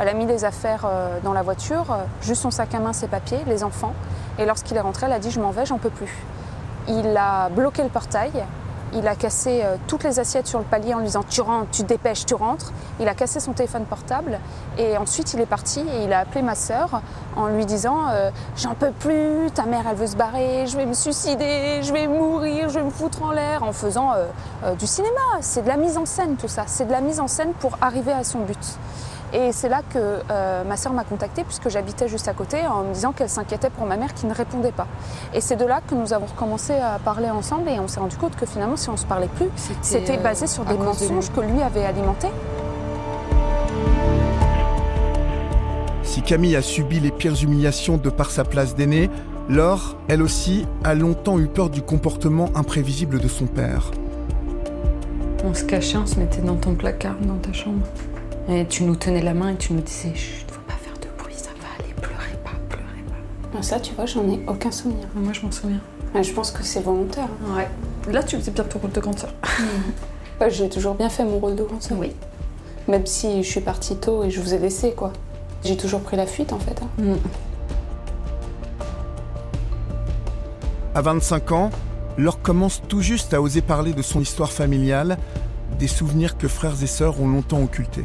Elle 0.00 0.08
a 0.08 0.14
mis 0.14 0.26
les 0.26 0.44
affaires 0.44 0.84
euh, 0.84 1.18
dans 1.22 1.32
la 1.32 1.42
voiture, 1.42 1.96
juste 2.22 2.42
son 2.42 2.50
sac 2.50 2.74
à 2.74 2.80
main, 2.80 2.92
ses 2.92 3.06
papiers, 3.06 3.38
les 3.46 3.62
enfants. 3.62 3.94
Et 4.38 4.46
lorsqu'il 4.46 4.76
est 4.76 4.80
rentré, 4.80 5.06
elle 5.06 5.12
a 5.12 5.20
dit 5.20 5.30
je 5.30 5.40
m'en 5.40 5.52
vais, 5.52 5.64
j'en 5.64 5.78
peux 5.78 5.90
plus. 5.90 6.12
Il 6.88 7.16
a 7.16 7.48
bloqué 7.48 7.82
le 7.82 7.88
portail. 7.88 8.32
Il 8.94 9.06
a 9.06 9.14
cassé 9.14 9.60
euh, 9.62 9.76
toutes 9.86 10.04
les 10.04 10.18
assiettes 10.18 10.46
sur 10.46 10.58
le 10.58 10.64
palier 10.64 10.94
en 10.94 10.98
lui 10.98 11.06
disant 11.06 11.24
tu 11.28 11.40
rentres, 11.40 11.70
tu 11.70 11.82
dépêches, 11.82 12.24
tu 12.24 12.34
rentres. 12.34 12.72
Il 13.00 13.08
a 13.08 13.14
cassé 13.14 13.38
son 13.40 13.52
téléphone 13.52 13.84
portable 13.84 14.38
et 14.78 14.96
ensuite 14.96 15.34
il 15.34 15.40
est 15.40 15.46
parti 15.46 15.80
et 15.80 16.04
il 16.04 16.12
a 16.12 16.20
appelé 16.20 16.42
ma 16.42 16.54
sœur 16.54 17.02
en 17.36 17.48
lui 17.48 17.66
disant 17.66 18.08
euh, 18.10 18.30
j'en 18.56 18.74
peux 18.74 18.92
plus, 18.92 19.50
ta 19.54 19.66
mère 19.66 19.84
elle 19.90 19.96
veut 19.96 20.06
se 20.06 20.16
barrer, 20.16 20.66
je 20.66 20.76
vais 20.76 20.86
me 20.86 20.94
suicider, 20.94 21.80
je 21.82 21.92
vais 21.92 22.06
mourir, 22.06 22.68
je 22.70 22.78
vais 22.78 22.84
me 22.84 22.90
foutre 22.90 23.22
en 23.22 23.32
l'air 23.32 23.62
en 23.62 23.72
faisant 23.72 24.12
euh, 24.12 24.74
du 24.74 24.86
cinéma. 24.86 25.20
C'est 25.40 25.62
de 25.62 25.68
la 25.68 25.76
mise 25.76 25.98
en 25.98 26.06
scène 26.06 26.36
tout 26.36 26.48
ça, 26.48 26.64
c'est 26.66 26.86
de 26.86 26.92
la 26.92 27.00
mise 27.00 27.20
en 27.20 27.28
scène 27.28 27.52
pour 27.60 27.76
arriver 27.80 28.12
à 28.12 28.24
son 28.24 28.40
but. 28.40 28.78
Et 29.32 29.52
c'est 29.52 29.68
là 29.68 29.82
que 29.82 30.20
euh, 30.30 30.64
ma 30.64 30.76
sœur 30.76 30.92
m'a 30.92 31.04
contactée 31.04 31.44
puisque 31.44 31.68
j'habitais 31.68 32.08
juste 32.08 32.28
à 32.28 32.32
côté 32.32 32.66
en 32.66 32.84
me 32.84 32.94
disant 32.94 33.12
qu'elle 33.12 33.28
s'inquiétait 33.28 33.68
pour 33.68 33.86
ma 33.86 33.96
mère 33.96 34.14
qui 34.14 34.26
ne 34.26 34.32
répondait 34.32 34.72
pas. 34.72 34.86
Et 35.34 35.40
c'est 35.40 35.56
de 35.56 35.66
là 35.66 35.80
que 35.86 35.94
nous 35.94 36.12
avons 36.12 36.26
recommencé 36.26 36.72
à 36.74 36.98
parler 36.98 37.28
ensemble 37.28 37.68
et 37.68 37.78
on 37.78 37.88
s'est 37.88 38.00
rendu 38.00 38.16
compte 38.16 38.36
que 38.36 38.46
finalement 38.46 38.76
si 38.76 38.88
on 38.88 38.92
ne 38.92 38.98
se 38.98 39.06
parlait 39.06 39.28
plus, 39.28 39.48
c'était 39.82 40.18
euh, 40.18 40.22
basé 40.22 40.46
sur 40.46 40.66
à 40.66 40.72
des 40.72 40.78
de 40.78 40.82
mensonges 40.82 41.30
que 41.30 41.40
lui 41.40 41.60
avait 41.62 41.84
alimentés. 41.84 42.30
Si 46.02 46.22
Camille 46.22 46.56
a 46.56 46.62
subi 46.62 46.98
les 46.98 47.10
pires 47.10 47.40
humiliations 47.42 47.98
de 47.98 48.08
par 48.08 48.30
sa 48.30 48.44
place 48.44 48.74
d'aînée, 48.74 49.10
Laure, 49.50 49.96
elle 50.08 50.22
aussi, 50.22 50.66
a 50.84 50.94
longtemps 50.94 51.38
eu 51.38 51.46
peur 51.46 51.70
du 51.70 51.80
comportement 51.80 52.50
imprévisible 52.54 53.18
de 53.18 53.28
son 53.28 53.46
père. 53.46 53.90
On 55.44 55.54
se 55.54 55.64
cachait, 55.64 55.96
on 55.96 56.06
se 56.06 56.18
mettait 56.18 56.42
dans 56.42 56.56
ton 56.56 56.74
placard, 56.74 57.14
dans 57.22 57.36
ta 57.36 57.52
chambre. 57.52 57.86
Et 58.48 58.66
tu 58.66 58.84
nous 58.84 58.96
tenais 58.96 59.20
la 59.22 59.34
main 59.34 59.50
et 59.50 59.56
tu 59.56 59.72
nous 59.74 59.82
disais 59.82 60.14
Chut, 60.14 60.50
faut 60.50 60.60
pas 60.62 60.72
faire 60.74 60.94
de 60.94 61.08
bruit, 61.22 61.34
ça 61.34 61.50
va 61.60 61.66
aller, 61.84 61.92
pleurez 61.94 62.36
pas, 62.44 62.52
pleurez 62.68 63.04
pas. 63.52 63.62
Ça, 63.62 63.78
tu 63.78 63.94
vois, 63.94 64.06
j'en 64.06 64.26
ai 64.28 64.40
aucun 64.46 64.70
souvenir. 64.70 65.06
Moi, 65.14 65.32
je 65.32 65.42
m'en 65.42 65.52
souviens. 65.52 65.80
Je 66.20 66.32
pense 66.32 66.50
que 66.50 66.62
c'est 66.62 66.80
volontaire. 66.80 67.28
Ouais. 67.54 67.68
Là, 68.10 68.22
tu 68.22 68.36
faisais 68.36 68.50
bien 68.50 68.64
ton 68.64 68.78
rôle 68.78 68.92
de 68.92 69.00
grande 69.00 69.18
sœur. 69.18 69.34
Bah, 70.40 70.48
J'ai 70.48 70.68
toujours 70.68 70.94
bien 70.94 71.08
fait 71.08 71.24
mon 71.24 71.38
rôle 71.40 71.56
de 71.56 71.64
grande 71.64 71.82
sœur. 71.82 71.98
Oui. 71.98 72.12
Même 72.86 73.04
si 73.06 73.42
je 73.42 73.48
suis 73.50 73.60
partie 73.60 73.96
tôt 73.96 74.22
et 74.22 74.30
je 74.30 74.40
vous 74.40 74.54
ai 74.54 74.58
laissé, 74.58 74.92
quoi. 74.92 75.12
J'ai 75.64 75.76
toujours 75.76 76.00
pris 76.00 76.16
la 76.16 76.26
fuite, 76.26 76.52
en 76.52 76.60
fait. 76.60 76.80
hein. 76.80 76.88
Mm. 77.02 77.16
À 80.94 81.02
25 81.02 81.52
ans, 81.52 81.70
Laure 82.16 82.40
commence 82.40 82.80
tout 82.88 83.00
juste 83.02 83.34
à 83.34 83.42
oser 83.42 83.60
parler 83.62 83.92
de 83.92 84.02
son 84.02 84.20
histoire 84.20 84.50
familiale, 84.52 85.18
des 85.78 85.88
souvenirs 85.88 86.38
que 86.38 86.48
frères 86.48 86.80
et 86.82 86.86
sœurs 86.86 87.20
ont 87.20 87.28
longtemps 87.28 87.62
occultés. 87.62 88.04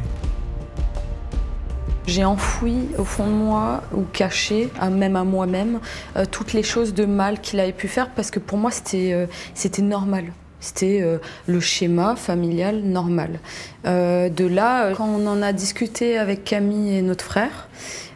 J'ai 2.06 2.26
enfoui 2.26 2.90
au 2.98 3.06
fond 3.06 3.28
de 3.28 3.32
moi, 3.32 3.82
ou 3.94 4.02
caché, 4.02 4.70
même 4.92 5.16
à 5.16 5.24
moi-même, 5.24 5.80
euh, 6.18 6.26
toutes 6.30 6.52
les 6.52 6.64
choses 6.64 6.94
de 6.94 7.06
mal 7.06 7.40
qu'il 7.40 7.60
avait 7.62 7.72
pu 7.72 7.88
faire, 7.88 8.10
parce 8.10 8.30
que 8.30 8.40
pour 8.40 8.58
moi, 8.58 8.72
c'était 8.72 9.14
euh, 9.14 9.26
c'était 9.54 9.82
normal. 9.82 10.26
C'était 10.60 11.00
euh, 11.02 11.18
le 11.48 11.60
schéma 11.60 12.16
familial 12.16 12.82
normal. 12.84 13.40
De 13.86 14.46
là, 14.46 14.94
quand 14.94 15.08
on 15.08 15.28
en 15.28 15.42
a 15.42 15.52
discuté 15.52 16.18
avec 16.18 16.44
Camille 16.44 16.98
et 16.98 17.02
notre 17.02 17.26
frère, 17.26 17.70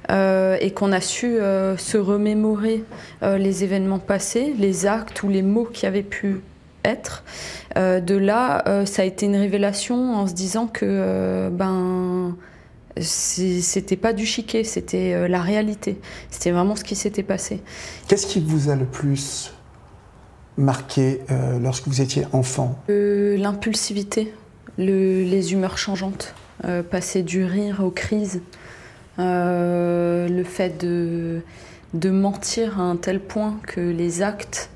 et 0.10 0.72
qu'on 0.72 0.94
a 0.94 1.01
su 1.01 1.38
se 1.77 1.98
remémorer 1.98 2.86
les 3.22 3.65
événements 3.65 4.00
passés, 4.00 4.56
les 4.58 4.86
actes 4.86 5.24
ou 5.24 5.27
les 5.27 5.41
mots 5.41 5.65
qui 5.65 5.86
avaient 5.86 6.03
pu 6.03 6.39
être, 6.86 7.25
de 7.75 8.15
là, 8.15 8.63
ça 8.86 9.01
a 9.01 9.06
été 9.06 9.25
une 9.25 9.36
révélation 9.36 10.15
en 10.15 10.25
se 10.25 10.34
disant 10.34 10.67
que, 10.67 11.50
ben, 11.51 12.38
c'était 13.01 13.96
pas 13.98 14.13
du 14.13 14.25
chiquet, 14.25 14.63
c'était 14.63 15.13
euh, 15.13 15.27
la 15.27 15.42
réalité. 15.42 16.00
C'était 16.32 16.51
vraiment 16.51 16.75
ce 16.75 16.84
qui 16.84 16.96
s'était 16.96 17.24
passé. 17.24 17.62
Qu'est-ce 18.08 18.27
qui 18.27 18.39
vous 18.39 18.70
a 18.70 18.75
le 18.75 18.86
plus 18.86 19.54
marqué 20.58 21.22
euh, 21.32 21.60
lorsque 21.60 21.88
vous 21.88 22.01
étiez 22.01 22.25
enfant? 22.34 22.80
Euh, 22.89 23.38
L'impulsivité, 23.38 24.34
le- 24.77 25.24
les 25.24 25.54
humeurs 25.54 25.77
changeantes, 25.77 26.34
euh, 26.66 26.82
passer 26.84 27.22
du 27.24 27.44
rire 27.44 27.82
aux 27.84 27.92
crises, 27.92 28.42
le 29.20 30.44
fait 30.46 30.80
de, 30.84 31.42
de 31.94 32.10
mentir 32.10 32.80
à 32.80 32.84
un 32.84 32.96
tel 32.96 33.20
point 33.20 33.60
que 33.66 33.82
les 33.82 34.22
actes 34.22 34.70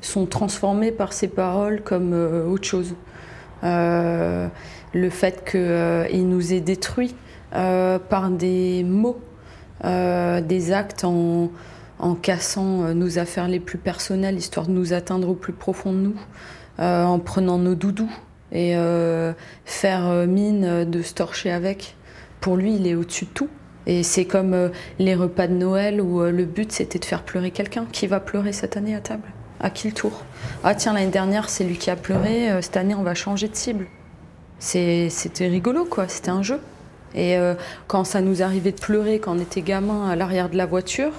sont 0.00 0.26
transformés 0.26 0.92
par 0.92 1.12
ces 1.12 1.26
paroles 1.28 1.82
comme 1.82 2.12
autre 2.48 2.64
chose. 2.68 2.94
Le 3.62 5.10
fait 5.10 5.44
qu'il 5.50 6.28
nous 6.28 6.52
ait 6.52 6.60
détruits 6.60 7.14
par 7.52 8.30
des 8.30 8.84
mots, 8.84 9.20
euh, 9.84 10.40
des 10.40 10.72
actes 10.72 11.04
en, 11.04 11.50
cassant 12.22 12.94
nos 12.94 13.18
affaires 13.18 13.48
les 13.48 13.60
plus 13.60 13.78
personnelles, 13.78 14.36
histoire 14.36 14.66
de 14.66 14.72
nous 14.72 14.92
atteindre 14.92 15.30
au 15.30 15.34
plus 15.34 15.52
profond 15.52 15.92
de 15.92 15.98
nous, 15.98 16.16
en 16.78 17.18
prenant 17.18 17.58
nos 17.58 17.74
doudous 17.74 18.10
et 18.52 18.76
faire 19.64 20.26
mine 20.26 20.84
de 20.84 21.02
se 21.02 21.14
torcher 21.14 21.50
avec. 21.50 21.96
Pour 22.40 22.56
lui, 22.56 22.76
il 22.76 22.86
est 22.86 22.94
au-dessus 22.94 23.24
de 23.24 23.30
tout. 23.30 23.48
Et 23.86 24.02
c'est 24.02 24.26
comme 24.26 24.70
les 24.98 25.14
repas 25.16 25.48
de 25.48 25.54
Noël 25.54 26.00
où 26.00 26.22
le 26.22 26.44
but 26.44 26.70
c'était 26.70 27.00
de 27.00 27.04
faire 27.04 27.24
pleurer 27.24 27.50
quelqu'un. 27.50 27.86
Qui 27.90 28.06
va 28.06 28.20
pleurer 28.20 28.52
cette 28.52 28.76
année 28.76 28.94
à 28.94 29.00
table 29.00 29.28
À 29.58 29.70
qui 29.70 29.88
le 29.88 29.94
tour 29.94 30.22
Ah 30.62 30.76
tiens, 30.76 30.92
l'année 30.92 31.10
dernière 31.10 31.48
c'est 31.48 31.64
lui 31.64 31.78
qui 31.78 31.90
a 31.90 31.96
pleuré, 31.96 32.62
cette 32.62 32.76
année 32.76 32.94
on 32.94 33.02
va 33.02 33.14
changer 33.14 33.48
de 33.48 33.56
cible. 33.56 33.86
C'était 34.60 35.48
rigolo 35.48 35.84
quoi, 35.84 36.06
c'était 36.06 36.30
un 36.30 36.42
jeu. 36.42 36.60
Et 37.14 37.36
euh, 37.36 37.54
quand 37.86 38.04
ça 38.04 38.20
nous 38.20 38.42
arrivait 38.42 38.72
de 38.72 38.80
pleurer 38.80 39.18
quand 39.18 39.36
on 39.36 39.40
était 39.40 39.62
gamin 39.62 40.08
à 40.08 40.16
l'arrière 40.16 40.48
de 40.48 40.56
la 40.56 40.66
voiture, 40.66 41.12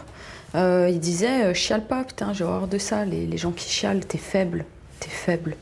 euh, 0.55 0.89
il 0.91 0.99
disait 0.99 1.45
euh, 1.45 1.53
chiale 1.53 1.85
pas, 1.85 2.03
putain, 2.03 2.33
j'ai 2.33 2.43
horreur 2.43 2.67
de 2.67 2.77
ça. 2.77 3.05
Les, 3.05 3.37
gens 3.37 3.51
qui 3.51 3.69
chialent, 3.69 4.05
t'es 4.05 4.17
faible, 4.17 4.65
t'es 4.99 5.09
faible. 5.09 5.55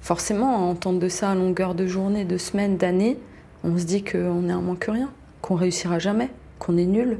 Forcément, 0.00 0.70
entendre 0.70 1.00
de 1.00 1.08
ça 1.08 1.30
à 1.30 1.34
longueur 1.34 1.74
de 1.74 1.86
journée, 1.86 2.24
de 2.24 2.38
semaines, 2.38 2.76
d'années, 2.76 3.18
on 3.64 3.76
se 3.78 3.84
dit 3.84 4.04
qu'on 4.04 4.48
est 4.48 4.52
un 4.52 4.60
moins 4.60 4.76
que 4.76 4.90
rien, 4.90 5.10
qu'on 5.42 5.56
réussira 5.56 5.98
jamais, 5.98 6.30
qu'on 6.58 6.76
est 6.76 6.86
nul. 6.86 7.18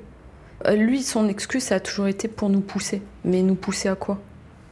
lui, 0.75 1.03
son 1.03 1.29
excuse, 1.29 1.65
ça 1.65 1.77
a 1.77 1.81
toujours 1.81 2.07
été 2.07 2.29
pour 2.29 2.49
nous 2.49 2.61
pousser. 2.61 3.03
Mais 3.25 3.43
nous 3.43 3.57
pousser 3.57 3.89
à 3.89 3.95
quoi? 3.95 4.19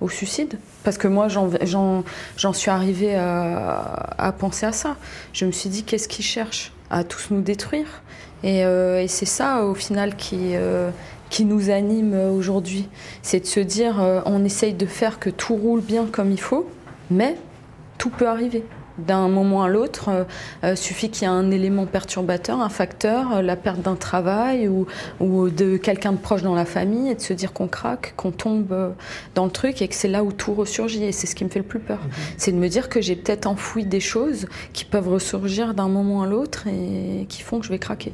Au 0.00 0.08
suicide? 0.08 0.58
Parce 0.84 0.98
que 0.98 1.08
moi, 1.08 1.26
j'en 1.28 2.52
suis 2.52 2.70
arrivée 2.70 3.16
à, 3.16 4.14
à 4.18 4.32
penser 4.32 4.66
à 4.66 4.72
ça. 4.72 4.96
Je 5.32 5.44
me 5.44 5.52
suis 5.52 5.68
dit, 5.68 5.82
qu'est-ce 5.82 6.08
qu'il 6.08 6.24
cherche? 6.24 6.72
À 6.90 7.04
tous 7.04 7.28
nous 7.30 7.40
détruire. 7.40 8.02
Euh, 8.44 9.00
et, 9.00 9.08
c'est 9.08 9.26
ça, 9.26 9.64
au 9.64 9.74
final, 9.74 10.16
qui, 10.16 10.54
euh, 10.54 10.90
qui 11.30 11.44
nous 11.44 11.70
anime 11.70 12.14
aujourd'hui. 12.14 12.88
C'est 13.22 13.40
de 13.40 13.46
se 13.46 13.60
dire, 13.60 14.00
euh, 14.00 14.20
on 14.26 14.44
essaye 14.44 14.74
de 14.74 14.86
faire 14.86 15.18
que 15.18 15.30
tout 15.30 15.56
roule 15.56 15.80
bien 15.80 16.06
comme 16.06 16.30
il 16.30 16.40
faut, 16.40 16.68
mais 17.10 17.36
tout 17.98 18.10
peut 18.10 18.28
arriver 18.28 18.64
d'un 18.98 19.28
moment 19.28 19.62
à 19.62 19.68
l'autre. 19.68 20.08
Euh, 20.08 20.24
euh, 20.64 20.76
suffit 20.76 21.10
qu'il 21.10 21.22
y 21.22 21.24
ait 21.26 21.34
un 21.34 21.50
élément 21.50 21.86
perturbateur, 21.86 22.60
un 22.60 22.68
facteur, 22.68 23.36
euh, 23.36 23.42
la 23.42 23.56
perte 23.56 23.80
d'un 23.80 23.96
travail 23.96 24.68
ou, 24.68 24.86
ou 25.20 25.48
de 25.50 25.76
quelqu'un 25.76 26.12
de 26.12 26.18
proche 26.18 26.42
dans 26.42 26.54
la 26.54 26.64
famille 26.64 27.10
et 27.10 27.14
de 27.14 27.20
se 27.20 27.32
dire 27.32 27.52
qu'on 27.52 27.68
craque, 27.68 28.14
qu'on 28.16 28.30
tombe 28.30 28.94
dans 29.34 29.44
le 29.44 29.50
truc 29.50 29.82
et 29.82 29.88
que 29.88 29.94
c'est 29.94 30.08
là 30.08 30.24
où 30.24 30.32
tout 30.32 30.54
ressurgit. 30.54 31.04
Et 31.04 31.12
c'est 31.12 31.26
ce 31.26 31.34
qui 31.34 31.44
me 31.44 31.50
fait 31.50 31.58
le 31.58 31.64
plus 31.64 31.80
peur. 31.80 31.98
Mhm. 31.98 32.10
C'est 32.36 32.52
de 32.52 32.56
me 32.56 32.68
dire 32.68 32.88
que 32.88 33.00
j'ai 33.00 33.16
peut-être 33.16 33.46
enfoui 33.46 33.84
des 33.84 34.00
choses 34.00 34.46
qui 34.72 34.84
peuvent 34.84 35.08
ressurgir 35.08 35.74
d'un 35.74 35.88
moment 35.88 36.22
à 36.22 36.26
l'autre 36.26 36.66
et 36.66 37.26
qui 37.28 37.42
font 37.42 37.60
que 37.60 37.66
je 37.66 37.70
vais 37.70 37.78
craquer. 37.78 38.12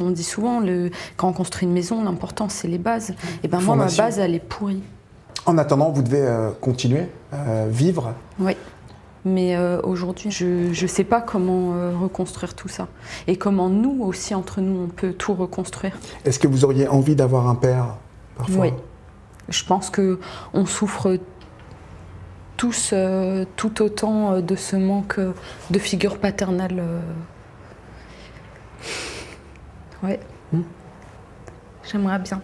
On 0.00 0.10
dit 0.10 0.24
souvent, 0.24 0.60
le, 0.60 0.90
quand 1.18 1.28
on 1.28 1.32
construit 1.34 1.66
une 1.66 1.74
maison, 1.74 2.02
l'important 2.02 2.48
c'est 2.48 2.68
les 2.68 2.78
bases. 2.78 3.12
Et 3.44 3.48
ben 3.48 3.60
moi, 3.60 3.76
ma 3.76 3.86
base, 3.86 4.18
elle 4.18 4.34
est 4.34 4.38
pourrie. 4.38 4.82
En 5.44 5.58
attendant, 5.58 5.90
vous 5.90 6.02
devez 6.02 6.26
continuer, 6.60 7.06
vivre. 7.70 8.14
Oui. 8.38 8.56
Mais 9.24 9.54
euh, 9.54 9.80
aujourd'hui, 9.82 10.30
je 10.30 10.70
ne 10.70 10.86
sais 10.86 11.04
pas 11.04 11.20
comment 11.20 11.74
euh, 11.74 11.96
reconstruire 11.96 12.54
tout 12.54 12.68
ça. 12.68 12.88
Et 13.26 13.36
comment 13.36 13.68
nous 13.68 14.02
aussi, 14.02 14.34
entre 14.34 14.60
nous, 14.60 14.84
on 14.84 14.88
peut 14.88 15.12
tout 15.12 15.34
reconstruire. 15.34 15.96
Est-ce 16.24 16.38
que 16.38 16.48
vous 16.48 16.64
auriez 16.64 16.88
envie 16.88 17.14
d'avoir 17.14 17.48
un 17.48 17.54
père 17.54 17.96
parfois? 18.36 18.66
Oui. 18.66 18.72
Je 19.48 19.64
pense 19.64 19.90
qu'on 19.90 20.66
souffre 20.66 21.18
tous 22.56 22.90
euh, 22.92 23.44
tout 23.56 23.82
autant 23.82 24.40
de 24.40 24.56
ce 24.56 24.76
manque 24.76 25.20
de 25.70 25.78
figure 25.78 26.18
paternelle. 26.18 26.82
Oui. 30.02 30.12
Hmm? 30.52 30.62
J'aimerais 31.84 32.18
bien. 32.20 32.40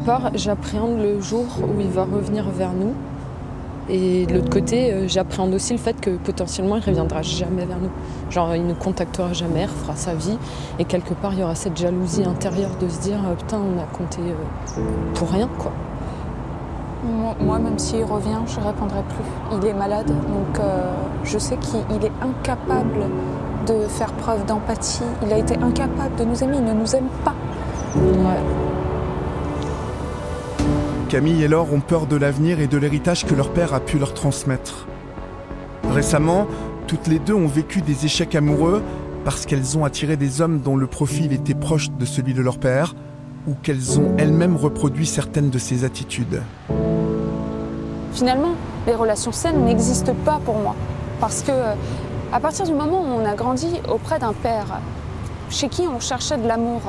Part, 0.00 0.30
j'appréhende 0.34 0.98
le 0.98 1.20
jour 1.20 1.46
où 1.62 1.80
il 1.80 1.88
va 1.88 2.04
revenir 2.04 2.48
vers 2.50 2.72
nous. 2.72 2.94
Et 3.88 4.24
de 4.26 4.34
l'autre 4.34 4.50
côté, 4.50 4.92
euh, 4.92 5.08
j'appréhende 5.08 5.52
aussi 5.52 5.72
le 5.72 5.78
fait 5.78 6.00
que 6.00 6.10
potentiellement 6.10 6.76
il 6.76 6.80
ne 6.80 6.86
reviendra 6.86 7.22
jamais 7.22 7.64
vers 7.64 7.78
nous. 7.78 7.90
Genre, 8.30 8.54
il 8.54 8.66
ne 8.66 8.74
contactera 8.74 9.32
jamais, 9.32 9.62
il 9.62 9.68
fera 9.68 9.96
sa 9.96 10.14
vie. 10.14 10.38
Et 10.78 10.84
quelque 10.84 11.12
part, 11.12 11.32
il 11.32 11.40
y 11.40 11.42
aura 11.42 11.56
cette 11.56 11.76
jalousie 11.76 12.24
intérieure 12.24 12.70
de 12.80 12.88
se 12.88 13.00
dire 13.00 13.18
euh, 13.26 13.34
Putain, 13.34 13.58
on 13.58 13.80
a 13.80 13.86
compté 13.86 14.20
euh, 14.20 14.82
pour 15.14 15.30
rien, 15.30 15.48
quoi. 15.58 15.72
Moi, 17.40 17.58
même 17.58 17.78
s'il 17.78 18.04
revient, 18.04 18.38
je 18.46 18.60
ne 18.60 18.66
répondrai 18.66 19.02
plus. 19.08 19.58
Il 19.58 19.66
est 19.66 19.72
malade, 19.72 20.08
donc 20.08 20.62
je 21.24 21.38
sais 21.38 21.56
qu'il 21.56 22.04
est 22.04 22.12
incapable 22.22 23.06
de 23.66 23.88
faire 23.88 24.12
preuve 24.12 24.44
d'empathie. 24.44 25.02
Il 25.22 25.32
a 25.32 25.38
été 25.38 25.56
incapable 25.56 26.14
de 26.18 26.24
nous 26.24 26.44
aimer, 26.44 26.56
il 26.58 26.64
ne 26.64 26.74
nous 26.74 26.94
aime 26.94 27.08
pas. 27.24 27.34
Ouais. 27.96 28.59
Camille 31.10 31.42
et 31.42 31.48
Laure 31.48 31.74
ont 31.74 31.80
peur 31.80 32.06
de 32.06 32.14
l'avenir 32.14 32.60
et 32.60 32.68
de 32.68 32.78
l'héritage 32.78 33.26
que 33.26 33.34
leur 33.34 33.52
père 33.52 33.74
a 33.74 33.80
pu 33.80 33.98
leur 33.98 34.14
transmettre. 34.14 34.86
Récemment, 35.90 36.46
toutes 36.86 37.08
les 37.08 37.18
deux 37.18 37.34
ont 37.34 37.48
vécu 37.48 37.82
des 37.82 38.04
échecs 38.04 38.36
amoureux 38.36 38.80
parce 39.24 39.44
qu'elles 39.44 39.76
ont 39.76 39.84
attiré 39.84 40.16
des 40.16 40.40
hommes 40.40 40.60
dont 40.60 40.76
le 40.76 40.86
profil 40.86 41.32
était 41.32 41.56
proche 41.56 41.90
de 41.90 42.04
celui 42.04 42.32
de 42.32 42.40
leur 42.40 42.58
père 42.58 42.94
ou 43.48 43.54
qu'elles 43.60 43.98
ont 43.98 44.14
elles-mêmes 44.18 44.54
reproduit 44.54 45.04
certaines 45.04 45.50
de 45.50 45.58
ses 45.58 45.82
attitudes. 45.82 46.42
Finalement, 48.12 48.54
les 48.86 48.94
relations 48.94 49.32
saines 49.32 49.64
n'existent 49.64 50.14
pas 50.24 50.40
pour 50.44 50.58
moi 50.60 50.76
parce 51.20 51.42
que 51.42 51.74
à 52.32 52.38
partir 52.38 52.66
du 52.66 52.72
moment 52.72 53.02
où 53.02 53.20
on 53.20 53.24
a 53.24 53.34
grandi 53.34 53.66
auprès 53.88 54.20
d'un 54.20 54.32
père 54.32 54.80
chez 55.48 55.68
qui 55.68 55.82
on 55.92 55.98
cherchait 55.98 56.38
de 56.38 56.46
l'amour, 56.46 56.82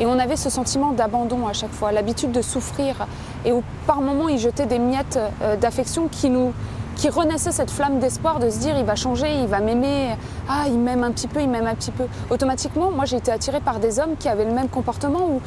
et 0.00 0.06
on 0.06 0.18
avait 0.18 0.36
ce 0.36 0.50
sentiment 0.50 0.92
d'abandon 0.92 1.46
à 1.46 1.52
chaque 1.52 1.72
fois, 1.72 1.92
l'habitude 1.92 2.32
de 2.32 2.42
souffrir, 2.42 3.06
et 3.44 3.52
où 3.52 3.62
par 3.86 4.00
moments 4.00 4.28
il 4.28 4.38
jetait 4.38 4.66
des 4.66 4.78
miettes 4.78 5.18
euh, 5.42 5.56
d'affection 5.56 6.08
qui 6.08 6.30
nous 6.30 6.52
qui 6.94 7.08
renaissait 7.08 7.52
cette 7.52 7.70
flamme 7.70 7.98
d'espoir 7.98 8.38
de 8.38 8.50
se 8.50 8.58
dire 8.58 8.76
il 8.78 8.84
va 8.84 8.96
changer, 8.96 9.26
il 9.40 9.46
va 9.46 9.60
m'aimer, 9.60 10.14
ah 10.48 10.64
il 10.66 10.78
m'aime 10.78 11.02
un 11.02 11.10
petit 11.10 11.26
peu, 11.26 11.40
il 11.40 11.48
m'aime 11.48 11.66
un 11.66 11.74
petit 11.74 11.90
peu. 11.90 12.04
Automatiquement, 12.30 12.90
moi 12.90 13.06
j'ai 13.06 13.16
été 13.16 13.32
attirée 13.32 13.60
par 13.60 13.80
des 13.80 13.98
hommes 13.98 14.14
qui 14.18 14.28
avaient 14.28 14.44
le 14.44 14.52
même 14.52 14.68
comportement 14.68 15.26
où 15.26 15.40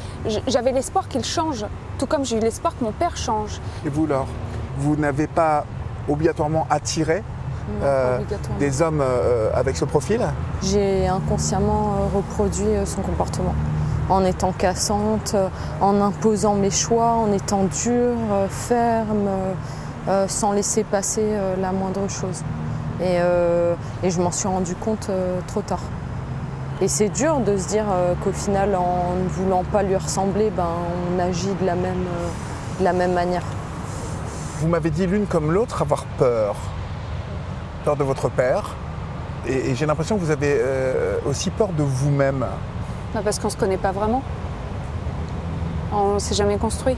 j'avais 0.48 0.72
l'espoir 0.72 1.08
qu'ils 1.08 1.24
changent, 1.24 1.66
tout 1.98 2.06
comme 2.06 2.24
j'ai 2.24 2.36
eu 2.36 2.40
l'espoir 2.40 2.76
que 2.76 2.84
mon 2.84 2.92
père 2.92 3.16
change. 3.16 3.60
Et 3.86 3.88
vous 3.88 4.06
Laure, 4.06 4.26
vous 4.78 4.96
n'avez 4.96 5.28
pas 5.28 5.64
obligatoirement 6.08 6.66
attiré 6.68 7.22
euh, 7.82 8.18
des 8.58 8.82
hommes 8.82 9.00
euh, 9.00 9.50
avec 9.54 9.76
ce 9.76 9.84
profil? 9.84 10.20
J'ai 10.62 11.06
inconsciemment 11.06 12.08
reproduit 12.14 12.66
son 12.84 13.02
comportement 13.02 13.54
en 14.08 14.24
étant 14.24 14.52
cassante, 14.52 15.32
euh, 15.34 15.48
en 15.80 16.00
imposant 16.00 16.54
mes 16.54 16.70
choix, 16.70 17.12
en 17.12 17.32
étant 17.32 17.64
dure, 17.64 18.16
euh, 18.30 18.48
ferme, 18.48 19.28
euh, 20.08 20.28
sans 20.28 20.52
laisser 20.52 20.84
passer 20.84 21.24
la 21.60 21.72
moindre 21.72 22.08
chose. 22.08 22.42
Et, 23.00 23.18
je 24.08 24.20
m'en 24.20 24.30
suis 24.30 24.48
rendu 24.48 24.76
compte 24.76 25.10
trop 25.48 25.62
tard. 25.62 25.82
Et 26.80 26.86
c'est 26.88 27.08
dur 27.08 27.40
de 27.40 27.56
se 27.56 27.68
dire 27.68 27.86
qu'au 28.22 28.30
final, 28.30 28.76
en 28.76 29.16
ne 29.22 29.28
voulant 29.28 29.64
pas 29.64 29.82
lui 29.82 29.96
ressembler, 29.96 30.50
ben, 30.50 30.68
on 31.12 31.18
agit 31.18 31.52
de 31.60 31.66
la 31.66 32.92
même 32.92 33.12
manière. 33.12 33.42
Vous 34.60 34.68
m'avez 34.68 34.90
dit 34.90 35.06
l'une 35.08 35.26
comme 35.26 35.50
l'autre 35.50 35.82
avoir 35.82 36.04
peur. 36.18 36.54
Peur 37.84 37.96
de 37.96 38.04
votre 38.04 38.28
père. 38.28 38.76
Et, 39.48 39.74
j'ai 39.74 39.86
l'impression 39.86 40.16
que 40.16 40.20
vous 40.22 40.30
avez 40.30 40.62
aussi 41.26 41.50
peur 41.50 41.70
de 41.76 41.82
vous-même. 41.82 42.46
Bah, 43.16 43.22
parce 43.24 43.38
qu'on 43.38 43.46
ne 43.46 43.52
se 43.52 43.56
connaît 43.56 43.78
pas 43.78 43.92
vraiment. 43.92 44.20
On 45.90 46.14
ne 46.14 46.18
s'est 46.18 46.34
jamais 46.34 46.58
construit. 46.58 46.96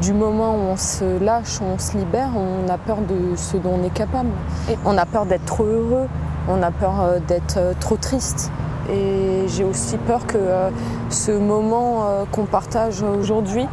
Du 0.00 0.12
moment 0.12 0.54
où 0.54 0.60
on 0.60 0.76
se 0.76 1.18
lâche, 1.18 1.60
on 1.60 1.76
se 1.76 1.96
libère, 1.96 2.28
on 2.36 2.68
a 2.68 2.78
peur 2.78 2.98
de 2.98 3.34
ce 3.34 3.56
dont 3.56 3.80
on 3.80 3.84
est 3.84 3.92
capable. 3.92 4.28
Et 4.70 4.78
on 4.84 4.96
a 4.96 5.06
peur 5.06 5.26
d'être 5.26 5.44
trop 5.44 5.64
heureux, 5.64 6.06
on 6.48 6.62
a 6.62 6.70
peur 6.70 7.00
euh, 7.00 7.18
d'être 7.26 7.56
euh, 7.56 7.72
trop 7.80 7.96
triste. 7.96 8.52
Et 8.88 9.46
j'ai 9.48 9.64
aussi 9.64 9.96
peur 9.96 10.24
que 10.24 10.38
euh, 10.38 10.70
ce 11.10 11.32
moment 11.32 12.04
qu'on 12.30 12.44
partage 12.44 13.02
aujourd'hui, 13.02 13.66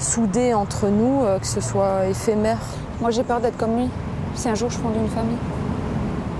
soudé 0.00 0.54
entre 0.54 0.88
nous, 0.88 1.20
que 1.40 1.46
ce 1.46 1.60
soit 1.60 2.06
éphémère. 2.06 2.58
Moi 3.00 3.10
j'ai 3.10 3.22
peur 3.22 3.40
d'être 3.40 3.56
comme 3.56 3.76
lui. 3.76 3.88
Si 4.34 4.48
un 4.48 4.56
jour 4.56 4.70
je 4.70 4.78
fonde 4.78 4.96
une 4.96 5.08
famille. 5.08 5.38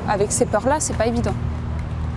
Avec 0.08 0.32
ces 0.32 0.44
peurs-là, 0.44 0.76
c'est 0.80 0.96
pas 0.96 1.06
évident. 1.06 1.34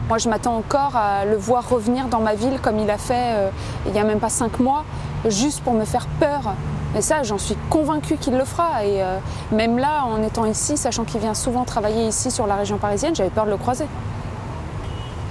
Moi, 0.10 0.18
je 0.18 0.28
m'attends 0.28 0.58
encore 0.58 0.96
à 0.96 1.24
le 1.24 1.38
voir 1.38 1.70
revenir 1.70 2.08
dans 2.08 2.20
ma 2.20 2.34
ville 2.34 2.60
comme 2.64 2.80
il 2.80 2.90
a 2.90 2.98
fait 2.98 3.36
euh, 3.38 3.50
il 3.86 3.92
n'y 3.92 4.00
a 4.00 4.04
même 4.04 4.20
pas 4.20 4.30
cinq 4.30 4.60
mois, 4.60 4.84
juste 5.28 5.62
pour 5.62 5.76
me 5.76 5.86
faire 5.86 6.08
peur. 6.20 6.56
Et 6.98 7.02
ça, 7.04 7.22
j'en 7.22 7.38
suis 7.38 7.56
convaincue 7.70 8.18
qu'il 8.18 8.36
le 8.36 8.44
fera. 8.44 8.84
Et 8.84 9.04
euh, 9.04 9.20
même 9.52 9.78
là, 9.78 10.06
en 10.06 10.24
étant 10.24 10.46
ici, 10.46 10.78
sachant 10.78 11.04
qu'il 11.04 11.22
vient 11.22 11.36
souvent 11.36 11.64
travailler 11.64 12.08
ici 12.08 12.32
sur 12.32 12.48
la 12.48 12.56
région 12.56 12.80
parisienne, 12.80 13.14
j'avais 13.14 13.30
peur 13.30 13.46
de 13.46 13.52
le 13.52 13.58
croiser. 13.58 13.86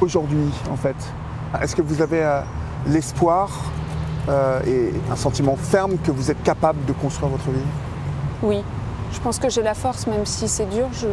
Aujourd'hui, 0.01 0.49
en 0.71 0.77
fait, 0.77 0.95
est-ce 1.61 1.75
que 1.75 1.83
vous 1.83 2.01
avez 2.01 2.23
euh, 2.23 2.41
l'espoir 2.87 3.51
et 4.67 4.93
un 5.11 5.17
sentiment 5.17 5.57
ferme 5.57 5.97
que 5.97 6.11
vous 6.11 6.31
êtes 6.31 6.43
capable 6.43 6.85
de 6.85 6.93
construire 6.93 7.31
votre 7.31 7.51
vie 7.51 7.65
Oui, 8.43 8.63
je 9.11 9.19
pense 9.21 9.39
que 9.39 9.49
j'ai 9.49 9.63
la 9.63 9.73
force, 9.73 10.07
même 10.07 10.27
si 10.27 10.47
c'est 10.49 10.67
dur, 10.67 10.87
je... 10.93 11.07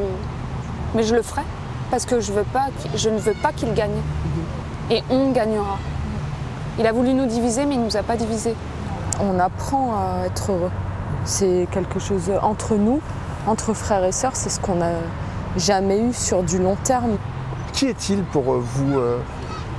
mais 0.93 1.03
je 1.03 1.15
le 1.15 1.21
ferai 1.21 1.43
parce 1.91 2.05
que 2.05 2.19
je, 2.19 2.31
veux 2.31 2.43
pas, 2.43 2.67
qu'il- 2.79 2.97
je 2.97 3.09
ne 3.09 3.17
veux 3.17 3.33
pas 3.33 3.51
qu'il 3.51 3.73
gagne. 3.73 4.01
Et 4.91 5.03
on 5.09 5.31
gagnera. 5.31 5.77
Il 6.77 6.85
a 6.85 6.91
voulu 6.91 7.13
nous 7.13 7.25
diviser, 7.25 7.65
mais 7.65 7.75
il 7.75 7.79
ne 7.81 7.85
nous 7.85 7.97
a 7.97 8.03
pas 8.03 8.15
divisés. 8.17 8.55
On 9.21 9.39
apprend 9.39 9.93
à 9.95 10.25
être 10.25 10.51
heureux. 10.51 10.71
C'est 11.23 11.67
quelque 11.71 11.99
chose 11.99 12.31
entre 12.41 12.75
nous, 12.75 12.99
entre 13.47 13.73
frères 13.73 14.03
et 14.03 14.11
sœurs, 14.11 14.35
c'est 14.35 14.49
ce 14.49 14.59
qu'on 14.59 14.75
n'a 14.75 14.91
jamais 15.57 15.99
eu 16.01 16.13
sur 16.13 16.43
du 16.43 16.59
long 16.59 16.75
terme. 16.83 17.17
Qui 17.73 17.87
est-il 17.87 18.23
pour 18.23 18.53
euh, 18.53 18.59
vous, 18.61 18.99
euh, 18.99 19.17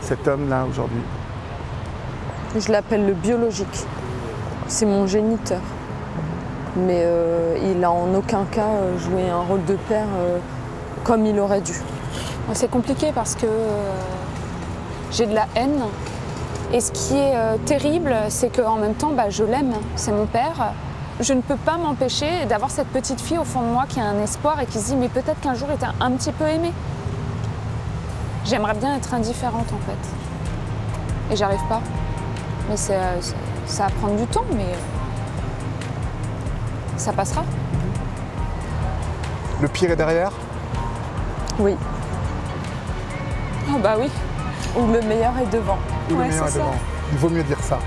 cet 0.00 0.26
homme-là, 0.26 0.64
aujourd'hui? 0.68 1.02
Je 2.58 2.72
l'appelle 2.72 3.06
le 3.06 3.12
biologique. 3.12 3.84
C'est 4.68 4.86
mon 4.86 5.06
géniteur. 5.06 5.60
Mais 6.76 7.02
euh, 7.04 7.56
il 7.74 7.82
a 7.84 7.90
en 7.90 8.12
aucun 8.14 8.44
cas 8.50 8.68
joué 8.98 9.28
un 9.30 9.40
rôle 9.40 9.64
de 9.66 9.74
père 9.88 10.06
euh, 10.18 10.38
comme 11.04 11.24
il 11.26 11.38
aurait 11.38 11.60
dû. 11.60 11.74
C'est 12.52 12.70
compliqué 12.70 13.12
parce 13.14 13.34
que 13.34 13.46
euh, 13.46 13.92
j'ai 15.10 15.26
de 15.26 15.34
la 15.34 15.46
haine. 15.56 15.82
Et 16.72 16.80
ce 16.80 16.90
qui 16.92 17.14
est 17.14 17.36
euh, 17.36 17.56
terrible, 17.64 18.14
c'est 18.28 18.54
qu'en 18.54 18.76
même 18.76 18.94
temps, 18.94 19.10
bah, 19.10 19.30
je 19.30 19.44
l'aime. 19.44 19.74
C'est 19.94 20.12
mon 20.12 20.26
père. 20.26 20.72
Je 21.20 21.32
ne 21.32 21.40
peux 21.40 21.56
pas 21.56 21.76
m'empêcher 21.76 22.44
d'avoir 22.46 22.70
cette 22.70 22.88
petite 22.88 23.20
fille 23.20 23.38
au 23.38 23.44
fond 23.44 23.62
de 23.62 23.68
moi 23.68 23.84
qui 23.88 24.00
a 24.00 24.04
un 24.04 24.22
espoir 24.22 24.60
et 24.60 24.66
qui 24.66 24.78
se 24.78 24.90
dit 24.90 24.96
mais 24.96 25.08
peut-être 25.08 25.40
qu'un 25.40 25.54
jour 25.54 25.68
il 25.70 25.76
était 25.76 25.86
un 25.98 26.10
petit 26.12 26.32
peu 26.32 26.44
aimé. 26.44 26.72
J'aimerais 28.44 28.74
bien 28.74 28.94
être 28.96 29.14
indifférente 29.14 29.72
en 29.72 29.90
fait. 29.90 31.32
Et 31.32 31.36
j'arrive 31.36 31.66
pas. 31.68 31.80
Mais 32.68 32.76
euh, 32.90 33.20
ça 33.66 33.84
va 33.84 33.90
prendre 33.90 34.16
du 34.16 34.26
temps, 34.26 34.44
mais 34.52 34.72
ça 36.96 37.12
passera. 37.12 37.44
Le 39.60 39.68
pire 39.68 39.90
est 39.90 39.96
derrière? 39.96 40.32
Oui. 41.58 41.76
Oh 43.68 43.78
bah 43.82 43.96
oui. 43.98 44.10
Ou 44.76 44.86
le 44.92 45.00
meilleur 45.02 45.32
est 45.38 45.50
devant. 45.52 45.78
Ou 46.10 46.14
le 46.14 46.24
meilleur 46.28 46.48
est 46.48 46.52
devant 46.54 46.74
Il 47.12 47.18
vaut 47.18 47.28
mieux 47.30 47.42
dire 47.42 47.58
ça. 47.62 47.78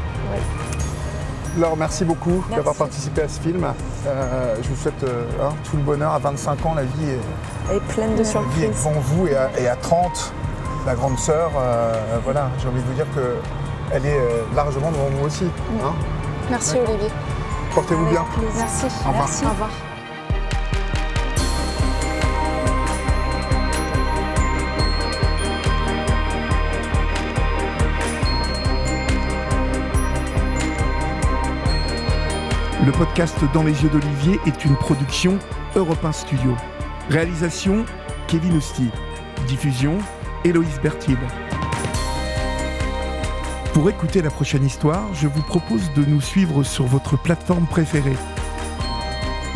Laure, 1.57 1.75
merci 1.77 2.05
beaucoup 2.05 2.43
d'avoir 2.55 2.75
participé 2.75 3.23
à 3.23 3.27
ce 3.27 3.39
film. 3.41 3.65
Euh, 4.07 4.55
je 4.61 4.69
vous 4.69 4.75
souhaite 4.75 5.03
euh, 5.03 5.25
hein, 5.41 5.49
tout 5.69 5.77
le 5.77 5.83
bonheur. 5.83 6.11
À 6.13 6.19
25 6.19 6.65
ans, 6.65 6.73
la 6.75 6.83
vie 6.83 7.09
est, 7.09 7.19
Elle 7.71 7.77
est 7.77 7.79
pleine 7.81 8.11
de 8.15 8.17
la 8.17 8.23
vie 8.23 8.29
est 8.29 8.31
surprises. 8.31 8.69
devant 8.69 8.99
vous. 8.99 9.27
Et 9.27 9.35
à, 9.35 9.49
et 9.59 9.67
à 9.67 9.75
30, 9.75 10.33
la 10.85 10.93
grande 10.95 11.17
sœur, 11.17 11.51
euh, 11.57 12.19
voilà, 12.23 12.49
j'ai 12.59 12.67
envie 12.67 12.81
de 12.81 12.85
vous 12.87 12.93
dire 12.93 13.07
qu'elle 13.13 14.05
est 14.05 14.19
largement 14.55 14.91
devant 14.91 15.09
vous 15.19 15.25
aussi. 15.25 15.45
hein. 15.83 15.93
Merci. 16.49 16.77
Olivier. 16.77 17.09
Portez-vous 17.73 18.05
bien. 18.05 18.25
Merci. 18.55 18.85
Au 18.85 19.09
revoir. 19.09 19.27
Merci. 19.27 19.45
Au 19.45 19.49
revoir. 19.49 19.69
Le 32.85 32.93
podcast 32.93 33.35
Dans 33.53 33.63
les 33.63 33.83
yeux 33.83 33.89
d'Olivier 33.89 34.39
est 34.45 34.63
une 34.63 34.77
production 34.77 35.37
Europe 35.75 36.03
1 36.05 36.13
Studio. 36.13 36.55
Réalisation 37.09 37.83
Kevin 38.27 38.55
Ousti. 38.55 38.89
Diffusion 39.47 39.97
Héloïse 40.45 40.79
Bertil. 40.81 41.17
Pour 43.73 43.89
écouter 43.89 44.21
la 44.21 44.29
prochaine 44.29 44.65
histoire, 44.65 45.13
je 45.13 45.27
vous 45.27 45.41
propose 45.41 45.91
de 45.93 46.05
nous 46.05 46.21
suivre 46.21 46.63
sur 46.63 46.85
votre 46.85 47.21
plateforme 47.21 47.65
préférée. 47.65 48.15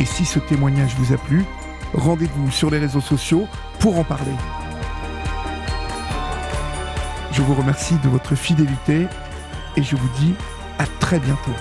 Et 0.00 0.04
si 0.04 0.26
ce 0.26 0.38
témoignage 0.38 0.94
vous 0.98 1.14
a 1.14 1.16
plu, 1.16 1.46
rendez-vous 1.94 2.50
sur 2.50 2.70
les 2.70 2.78
réseaux 2.78 3.00
sociaux 3.00 3.48
pour 3.78 3.98
en 3.98 4.04
parler. 4.04 4.32
Je 7.32 7.40
vous 7.40 7.54
remercie 7.54 7.96
de 8.04 8.08
votre 8.10 8.34
fidélité 8.34 9.06
et 9.76 9.82
je 9.82 9.96
vous 9.96 10.08
dis 10.18 10.34
à 10.78 10.84
très 11.00 11.18
bientôt. 11.18 11.52